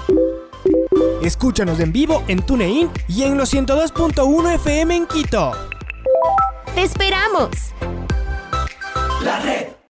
Escúchanos 1.24 1.80
en 1.80 1.94
vivo 1.94 2.22
en 2.28 2.46
TuneIn 2.46 2.90
y 3.08 3.24
en 3.24 3.38
los 3.38 3.54
102.1 3.54 4.56
FM 4.56 4.94
en 4.94 5.08
Quito. 5.08 5.54
¡Te 6.76 6.84
esperamos! 6.84 7.50
La 9.24 9.40
red. 9.40 9.75